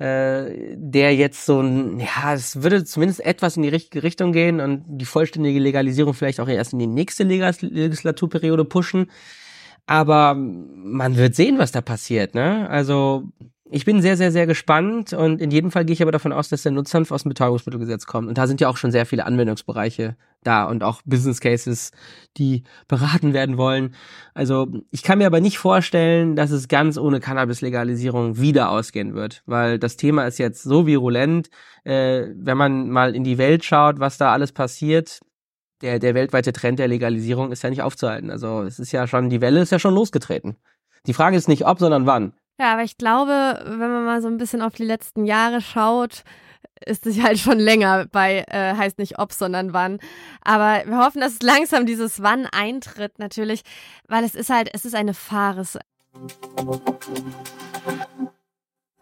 äh, 0.00 0.76
der 0.76 1.14
jetzt 1.14 1.44
so 1.44 1.60
ein, 1.60 2.00
ja, 2.00 2.32
es 2.32 2.62
würde 2.62 2.84
zumindest 2.84 3.20
etwas 3.20 3.58
in 3.58 3.62
die 3.62 3.68
richtige 3.68 4.02
Richtung 4.02 4.32
gehen 4.32 4.60
und 4.60 4.82
die 4.86 5.04
vollständige 5.04 5.60
Legalisierung 5.60 6.14
vielleicht 6.14 6.40
auch 6.40 6.48
erst 6.48 6.72
in 6.72 6.78
die 6.78 6.86
nächste 6.86 7.24
Legislaturperiode 7.24 8.64
pushen. 8.64 9.10
Aber 9.84 10.34
man 10.34 11.16
wird 11.16 11.34
sehen, 11.34 11.58
was 11.58 11.72
da 11.72 11.82
passiert, 11.82 12.34
ne? 12.34 12.68
Also 12.70 13.24
ich 13.72 13.84
bin 13.84 14.02
sehr, 14.02 14.16
sehr, 14.16 14.32
sehr 14.32 14.46
gespannt 14.46 15.12
und 15.12 15.40
in 15.40 15.50
jedem 15.50 15.70
Fall 15.70 15.84
gehe 15.84 15.94
ich 15.94 16.02
aber 16.02 16.12
davon 16.12 16.32
aus, 16.32 16.48
dass 16.48 16.62
der 16.62 16.72
Nutzhanf 16.72 17.12
aus 17.12 17.22
dem 17.22 17.28
Betäubungsmittelgesetz 17.28 18.06
kommt. 18.06 18.28
Und 18.28 18.36
da 18.36 18.46
sind 18.46 18.60
ja 18.60 18.68
auch 18.68 18.76
schon 18.76 18.90
sehr 18.90 19.06
viele 19.06 19.24
Anwendungsbereiche 19.24 20.16
da 20.42 20.64
und 20.64 20.82
auch 20.82 21.02
Business 21.04 21.40
Cases, 21.40 21.92
die 22.36 22.64
beraten 22.88 23.32
werden 23.32 23.56
wollen. 23.58 23.94
Also 24.34 24.66
ich 24.90 25.02
kann 25.02 25.18
mir 25.18 25.26
aber 25.26 25.40
nicht 25.40 25.58
vorstellen, 25.58 26.34
dass 26.34 26.50
es 26.50 26.68
ganz 26.68 26.98
ohne 26.98 27.20
Cannabis-Legalisierung 27.20 28.38
wieder 28.38 28.70
ausgehen 28.70 29.14
wird, 29.14 29.42
weil 29.46 29.78
das 29.78 29.96
Thema 29.96 30.24
ist 30.24 30.38
jetzt 30.38 30.62
so 30.62 30.86
virulent. 30.86 31.48
Äh, 31.84 32.28
wenn 32.34 32.56
man 32.56 32.90
mal 32.90 33.14
in 33.14 33.24
die 33.24 33.38
Welt 33.38 33.64
schaut, 33.64 34.00
was 34.00 34.18
da 34.18 34.32
alles 34.32 34.52
passiert, 34.52 35.20
der, 35.82 35.98
der 35.98 36.14
weltweite 36.14 36.52
Trend 36.52 36.78
der 36.78 36.88
Legalisierung 36.88 37.52
ist 37.52 37.62
ja 37.62 37.70
nicht 37.70 37.82
aufzuhalten. 37.82 38.30
Also 38.30 38.62
es 38.62 38.78
ist 38.78 38.92
ja 38.92 39.06
schon, 39.06 39.30
die 39.30 39.40
Welle 39.40 39.60
ist 39.60 39.72
ja 39.72 39.78
schon 39.78 39.94
losgetreten. 39.94 40.56
Die 41.06 41.14
Frage 41.14 41.36
ist 41.36 41.48
nicht 41.48 41.66
ob, 41.66 41.78
sondern 41.78 42.06
wann. 42.06 42.34
Ja, 42.60 42.74
aber 42.74 42.82
ich 42.82 42.98
glaube, 42.98 43.58
wenn 43.64 43.78
man 43.78 44.04
mal 44.04 44.20
so 44.20 44.28
ein 44.28 44.36
bisschen 44.36 44.60
auf 44.60 44.74
die 44.74 44.84
letzten 44.84 45.24
Jahre 45.24 45.62
schaut, 45.62 46.24
ist 46.84 47.06
es 47.06 47.18
halt 47.22 47.38
schon 47.38 47.58
länger 47.58 48.04
bei, 48.12 48.44
äh, 48.48 48.74
heißt 48.76 48.98
nicht 48.98 49.18
ob, 49.18 49.32
sondern 49.32 49.72
wann. 49.72 49.98
Aber 50.42 50.82
wir 50.84 50.98
hoffen, 50.98 51.22
dass 51.22 51.40
langsam 51.40 51.86
dieses 51.86 52.22
Wann 52.22 52.44
eintritt, 52.44 53.18
natürlich, 53.18 53.62
weil 54.08 54.24
es 54.24 54.34
ist 54.34 54.50
halt, 54.50 54.68
es 54.74 54.84
ist 54.84 54.94
eine 54.94 55.14
Fahres. 55.14 55.78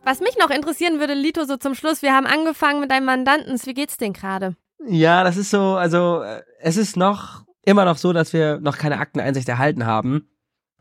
Was 0.04 0.20
mich 0.20 0.38
noch 0.38 0.50
interessieren 0.50 1.00
würde, 1.00 1.14
Lito, 1.14 1.44
so 1.44 1.56
zum 1.56 1.74
Schluss, 1.74 2.00
wir 2.00 2.14
haben 2.14 2.26
angefangen 2.26 2.78
mit 2.78 2.92
deinem 2.92 3.06
Mandanten. 3.06 3.58
Wie 3.64 3.74
geht's 3.74 3.96
denn 3.96 4.12
gerade? 4.12 4.54
Ja, 4.86 5.24
das 5.24 5.36
ist 5.36 5.50
so, 5.50 5.74
also 5.74 6.22
äh, 6.22 6.42
es 6.60 6.76
ist 6.76 6.96
noch 6.96 7.42
immer 7.64 7.84
noch 7.84 7.96
so, 7.96 8.12
dass 8.12 8.32
wir 8.32 8.60
noch 8.60 8.78
keine 8.78 8.98
Akteneinsicht 9.00 9.48
erhalten 9.48 9.84
haben. 9.84 10.28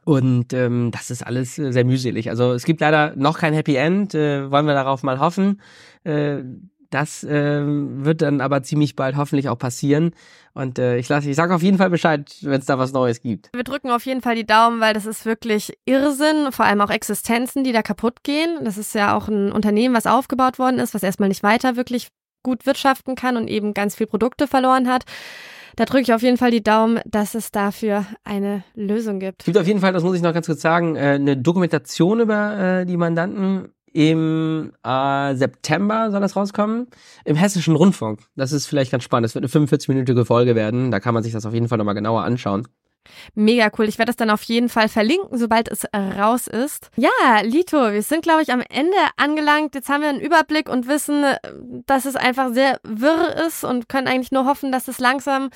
Und 0.08 0.54
ähm, 0.54 0.90
das 0.92 1.12
ist 1.12 1.22
alles 1.22 1.60
äh, 1.60 1.74
sehr 1.74 1.84
mühselig. 1.84 2.30
Also 2.30 2.54
es 2.54 2.64
gibt 2.64 2.80
leider 2.80 3.14
noch 3.18 3.38
kein 3.38 3.54
Happy 3.54 3.76
End, 3.76 4.16
äh, 4.16 4.50
wollen 4.50 4.66
wir 4.66 4.74
darauf 4.74 5.04
mal 5.04 5.20
hoffen. 5.20 5.62
Äh, 6.06 6.44
das 6.90 7.26
äh, 7.26 7.62
wird 7.66 8.22
dann 8.22 8.40
aber 8.40 8.64
ziemlich 8.64 8.96
bald 8.96 9.18
hoffentlich 9.18 9.50
auch 9.50 9.58
passieren. 9.58 10.12
Und 10.54 10.80
äh, 10.80 10.96
ich 10.96 11.10
lasse, 11.10 11.30
ich 11.30 11.36
sage 11.36 11.54
auf 11.54 11.62
jeden 11.62 11.78
Fall 11.78 11.90
Bescheid, 11.90 12.34
wenn 12.44 12.62
es 12.62 12.66
da 12.66 12.80
was 12.80 12.94
Neues 12.94 13.20
gibt. 13.20 13.50
Wir 13.54 13.66
drücken 13.66 13.92
auf 13.92 14.06
jeden 14.06 14.22
Fall 14.22 14.36
die 14.36 14.48
Daumen, 14.48 14.80
weil 14.80 14.94
das 14.94 15.06
ist 15.06 15.26
wirklich 15.26 15.78
Irrsinn, 15.84 16.54
vor 16.54 16.64
allem 16.64 16.80
auch 16.80 16.90
Existenzen, 16.90 17.66
die 17.66 17.74
da 17.74 17.82
kaputt 17.82 18.24
gehen. 18.24 18.60
Das 18.64 18.78
ist 18.78 18.96
ja 18.96 19.14
auch 19.14 19.28
ein 19.28 19.52
Unternehmen, 19.52 19.94
was 19.94 20.08
aufgebaut 20.08 20.58
worden 20.58 20.80
ist, 20.80 20.94
was 20.94 21.04
erstmal 21.04 21.28
nicht 21.28 21.44
weiter 21.44 21.76
wirklich 21.76 22.08
gut 22.44 22.66
wirtschaften 22.66 23.16
kann 23.16 23.36
und 23.36 23.50
eben 23.50 23.74
ganz 23.74 23.96
viel 23.96 24.08
Produkte 24.08 24.48
verloren 24.48 24.88
hat 24.88 25.04
da 25.78 25.86
drücke 25.86 26.02
ich 26.02 26.14
auf 26.14 26.24
jeden 26.24 26.38
Fall 26.38 26.52
die 26.52 26.64
Daumen, 26.64 27.00
dass 27.06 27.36
es 27.36 27.52
dafür 27.52 28.06
eine 28.24 28.64
Lösung 28.74 29.20
gibt. 29.20 29.44
Es 29.44 29.46
gibt 29.46 29.58
auf 29.58 29.68
jeden 29.68 29.80
Fall, 29.80 29.94
das 29.94 30.04
muss 30.04 30.16
ich 30.16 30.24
noch 30.24 30.34
ganz 30.34 30.48
kurz 30.48 30.62
sagen, 30.62 30.96
äh, 30.96 31.00
eine 31.00 31.38
Dokumentation 31.38 32.20
über 32.20 32.82
äh, 32.82 32.86
die 32.86 32.98
Mandanten. 32.98 33.70
Im 33.94 34.74
äh, 34.84 35.36
September 35.36 36.12
soll 36.12 36.20
das 36.20 36.36
rauskommen. 36.36 36.88
Im 37.26 37.36
Hessischen 37.36 37.76
Rundfunk. 37.76 38.20
Das 38.36 38.52
ist 38.52 38.66
vielleicht 38.66 38.92
ganz 38.92 39.04
spannend. 39.04 39.28
Es 39.28 39.36
wird 39.36 39.44
eine 39.44 39.66
45-minütige 39.66 40.26
Folge 40.26 40.56
werden. 40.56 40.92
Da 40.92 41.00
kann 41.00 41.14
man 41.14 41.24
sich 41.24 41.34
das 41.34 41.46
auf 41.46 41.54
jeden 41.54 41.68
Fall 41.68 41.78
nochmal 41.78 41.96
genauer 41.96 42.24
anschauen. 42.24 42.68
Mega 43.36 43.70
cool. 43.78 43.88
Ich 43.88 43.98
werde 43.98 44.10
das 44.10 44.16
dann 44.16 44.30
auf 44.30 44.44
jeden 44.44 44.70
Fall 44.70 44.90
verlinken, 44.90 45.38
sobald 45.38 45.70
es 45.70 45.86
raus 45.94 46.48
ist. 46.48 46.90
Ja, 46.96 47.42
Lito, 47.44 47.92
wir 47.92 48.02
sind, 48.02 48.24
glaube 48.24 48.42
ich, 48.42 48.52
am 48.52 48.62
Ende 48.62 48.98
angelangt. 49.18 49.76
Jetzt 49.76 49.90
haben 49.90 50.02
wir 50.02 50.10
einen 50.10 50.20
Überblick 50.20 50.70
und 50.70 50.88
wissen, 50.88 51.24
dass 51.86 52.06
es 52.06 52.16
einfach 52.16 52.54
sehr 52.54 52.80
wirr 52.84 53.36
ist 53.48 53.64
und 53.64 53.90
können 53.90 54.08
eigentlich 54.08 54.32
nur 54.32 54.46
hoffen, 54.46 54.72
dass 54.72 54.88
es 54.88 55.00
langsam, 55.00 55.50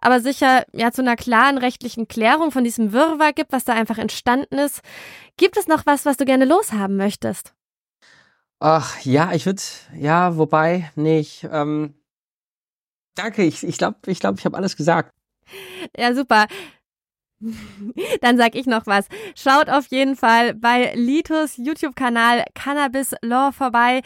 aber 0.00 0.20
sicher 0.20 0.64
ja 0.72 0.92
zu 0.92 1.02
einer 1.02 1.16
klaren 1.16 1.58
rechtlichen 1.58 2.08
Klärung 2.08 2.50
von 2.50 2.64
diesem 2.64 2.92
Wirrwarr 2.92 3.32
gibt, 3.32 3.52
was 3.52 3.64
da 3.64 3.72
einfach 3.72 3.98
entstanden 3.98 4.58
ist. 4.58 4.80
Gibt 5.36 5.56
es 5.56 5.66
noch 5.66 5.86
was, 5.86 6.04
was 6.04 6.16
du 6.16 6.24
gerne 6.24 6.44
loshaben 6.44 6.96
möchtest? 6.96 7.54
Ach 8.60 9.00
ja, 9.00 9.32
ich 9.32 9.46
würde, 9.46 9.62
ja, 9.94 10.36
wobei, 10.36 10.90
nicht. 10.94 11.48
Ähm, 11.50 11.94
danke, 13.16 13.42
ich 13.42 13.60
glaube, 13.60 13.70
ich 13.72 13.78
glaube, 13.78 13.98
ich, 14.06 14.20
glaub, 14.20 14.38
ich 14.38 14.44
habe 14.44 14.56
alles 14.56 14.76
gesagt. 14.76 15.10
Ja, 15.96 16.14
super. 16.14 16.46
Dann 18.20 18.36
sag 18.36 18.54
ich 18.54 18.66
noch 18.66 18.86
was. 18.86 19.06
Schaut 19.34 19.68
auf 19.68 19.86
jeden 19.86 20.16
Fall 20.16 20.54
bei 20.54 20.92
Litos 20.94 21.56
YouTube-Kanal 21.56 22.44
Cannabis 22.54 23.14
Law 23.22 23.52
vorbei. 23.52 24.02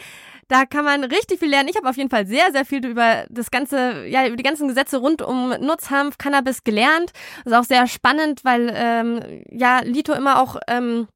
Da 0.47 0.65
kann 0.65 0.85
man 0.85 1.03
richtig 1.03 1.39
viel 1.39 1.49
lernen. 1.49 1.69
Ich 1.69 1.75
habe 1.75 1.89
auf 1.89 1.97
jeden 1.97 2.09
Fall 2.09 2.25
sehr, 2.25 2.51
sehr 2.51 2.63
viel 2.63 2.85
über 2.85 3.25
das 3.29 3.51
ganze, 3.51 4.07
ja, 4.07 4.25
über 4.25 4.37
die 4.37 4.43
ganzen 4.43 4.67
Gesetze 4.67 4.97
rund 4.97 5.21
um 5.21 5.49
Nutzhanf, 5.59 6.17
Cannabis 6.17 6.63
gelernt. 6.63 7.11
Das 7.43 7.53
ist 7.53 7.59
auch 7.59 7.63
sehr 7.65 7.87
spannend, 7.87 8.45
weil 8.45 8.71
ähm, 8.73 9.43
ja 9.51 9.81
Lito 9.81 10.13
immer 10.13 10.41
auch 10.41 10.57
ähm, 10.67 11.07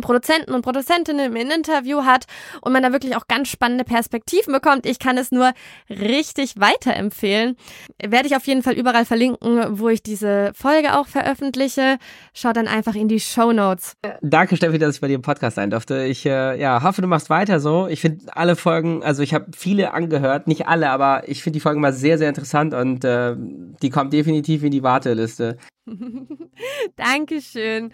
Produzenten 0.00 0.52
und 0.52 0.62
Produzentinnen 0.62 1.34
im 1.34 1.36
Interview 1.36 2.04
hat 2.04 2.24
und 2.60 2.72
man 2.72 2.82
da 2.82 2.92
wirklich 2.92 3.16
auch 3.16 3.28
ganz 3.28 3.48
spannende 3.48 3.84
Perspektiven 3.84 4.52
bekommt. 4.52 4.86
Ich 4.86 4.98
kann 4.98 5.16
es 5.18 5.30
nur 5.30 5.52
richtig 5.88 6.54
weiterempfehlen. 6.58 7.56
Werde 8.02 8.26
ich 8.26 8.36
auf 8.36 8.46
jeden 8.46 8.62
Fall 8.62 8.74
überall 8.74 9.04
verlinken, 9.04 9.78
wo 9.78 9.88
ich 9.88 10.02
diese 10.02 10.52
Folge 10.54 10.98
auch 10.98 11.06
veröffentliche. 11.06 11.98
Schau 12.32 12.52
dann 12.52 12.66
einfach 12.66 12.94
in 12.94 13.08
die 13.08 13.20
Show 13.20 13.52
Notes. 13.52 13.94
Danke, 14.20 14.56
Steffi, 14.56 14.78
dass 14.78 14.96
ich 14.96 15.00
bei 15.00 15.08
dir 15.08 15.14
im 15.14 15.22
Podcast 15.22 15.56
sein 15.56 15.70
durfte. 15.70 16.04
Ich 16.04 16.26
äh, 16.26 16.58
ja, 16.60 16.82
hoffe, 16.82 17.00
du 17.00 17.06
machst 17.06 17.30
weiter 17.30 17.60
so. 17.60 17.86
Ich 17.86 18.00
finde 18.00 18.24
alle 18.34 18.56
Folgen, 18.56 19.02
also 19.04 19.22
ich 19.22 19.32
habe 19.32 19.46
viele 19.56 19.92
angehört, 19.92 20.48
nicht 20.48 20.66
alle, 20.66 20.90
aber 20.90 21.28
ich 21.28 21.42
finde 21.42 21.58
die 21.58 21.60
Folgen 21.60 21.80
mal 21.80 21.92
sehr, 21.92 22.18
sehr 22.18 22.28
interessant 22.28 22.74
und 22.74 23.04
äh, 23.04 23.36
die 23.82 23.90
kommt 23.90 24.12
definitiv 24.12 24.64
in 24.64 24.70
die 24.70 24.82
Warteliste. 24.82 25.56
Dankeschön. 26.96 27.92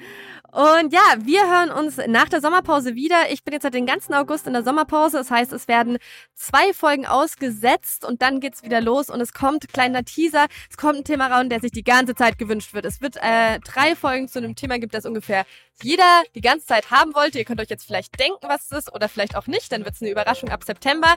Und 0.53 0.93
ja, 0.93 1.01
wir 1.19 1.43
hören 1.49 1.71
uns 1.71 1.99
nach 2.07 2.29
der 2.29 2.41
Sommerpause 2.41 2.95
wieder. 2.95 3.31
Ich 3.31 3.45
bin 3.45 3.53
jetzt 3.53 3.65
seit 3.65 3.75
den 3.75 3.87
ganzen 3.87 4.15
August 4.15 4.47
in 4.47 4.53
der 4.53 4.63
Sommerpause. 4.63 5.19
Das 5.19 5.31
heißt, 5.31 5.53
es 5.53 5.67
werden 5.69 5.99
zwei 6.35 6.73
Folgen 6.73 7.07
ausgesetzt 7.07 8.05
und 8.05 8.23
dann 8.23 8.41
geht's 8.41 8.63
wieder 8.63 8.81
los 8.81 9.11
und 9.11 9.21
es 9.21 9.33
kommt 9.33 9.69
kleiner 9.73 10.05
Teaser. 10.05 10.47
Es 10.69 10.77
kommt 10.77 10.99
ein 10.99 11.05
Thema 11.05 11.27
raus, 11.27 11.47
der 11.49 11.61
sich 11.61 11.73
die 11.73 11.85
ganze 11.85 12.15
Zeit 12.15 12.39
gewünscht 12.39 12.75
wird. 12.75 12.85
Es 12.85 13.01
wird 13.01 13.17
äh, 13.17 13.59
drei 13.61 13.97
Folgen 13.97 14.29
zu 14.29 14.39
einem 14.39 14.55
Thema 14.55 14.79
gibt, 14.79 14.95
das 14.95 15.05
ungefähr 15.05 15.45
jeder 15.83 16.23
die 16.35 16.41
ganze 16.41 16.67
Zeit 16.67 16.91
haben 16.91 17.15
wollte. 17.15 17.39
Ihr 17.39 17.45
könnt 17.45 17.61
euch 17.61 17.71
jetzt 17.71 17.87
vielleicht 17.87 18.19
denken, 18.21 18.47
was 18.49 18.71
es 18.71 18.79
ist 18.79 18.95
oder 18.95 19.09
vielleicht 19.09 19.37
auch 19.37 19.47
nicht. 19.47 19.73
Dann 19.73 19.85
wird's 19.85 20.01
eine 20.01 20.11
Überraschung 20.11 20.51
ab 20.51 20.63
September. 20.65 21.17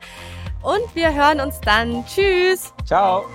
Und 0.61 0.95
wir 0.95 1.13
hören 1.13 1.39
uns 1.39 1.59
dann. 1.61 2.05
Tschüss. 2.05 2.73
Ciao. 2.85 3.25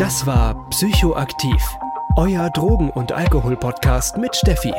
Das 0.00 0.24
war 0.26 0.54
Psychoaktiv, 0.70 1.62
euer 2.16 2.48
Drogen- 2.48 2.88
und 2.88 3.12
Alkohol-Podcast 3.12 4.16
mit 4.16 4.34
Steffi. 4.34 4.72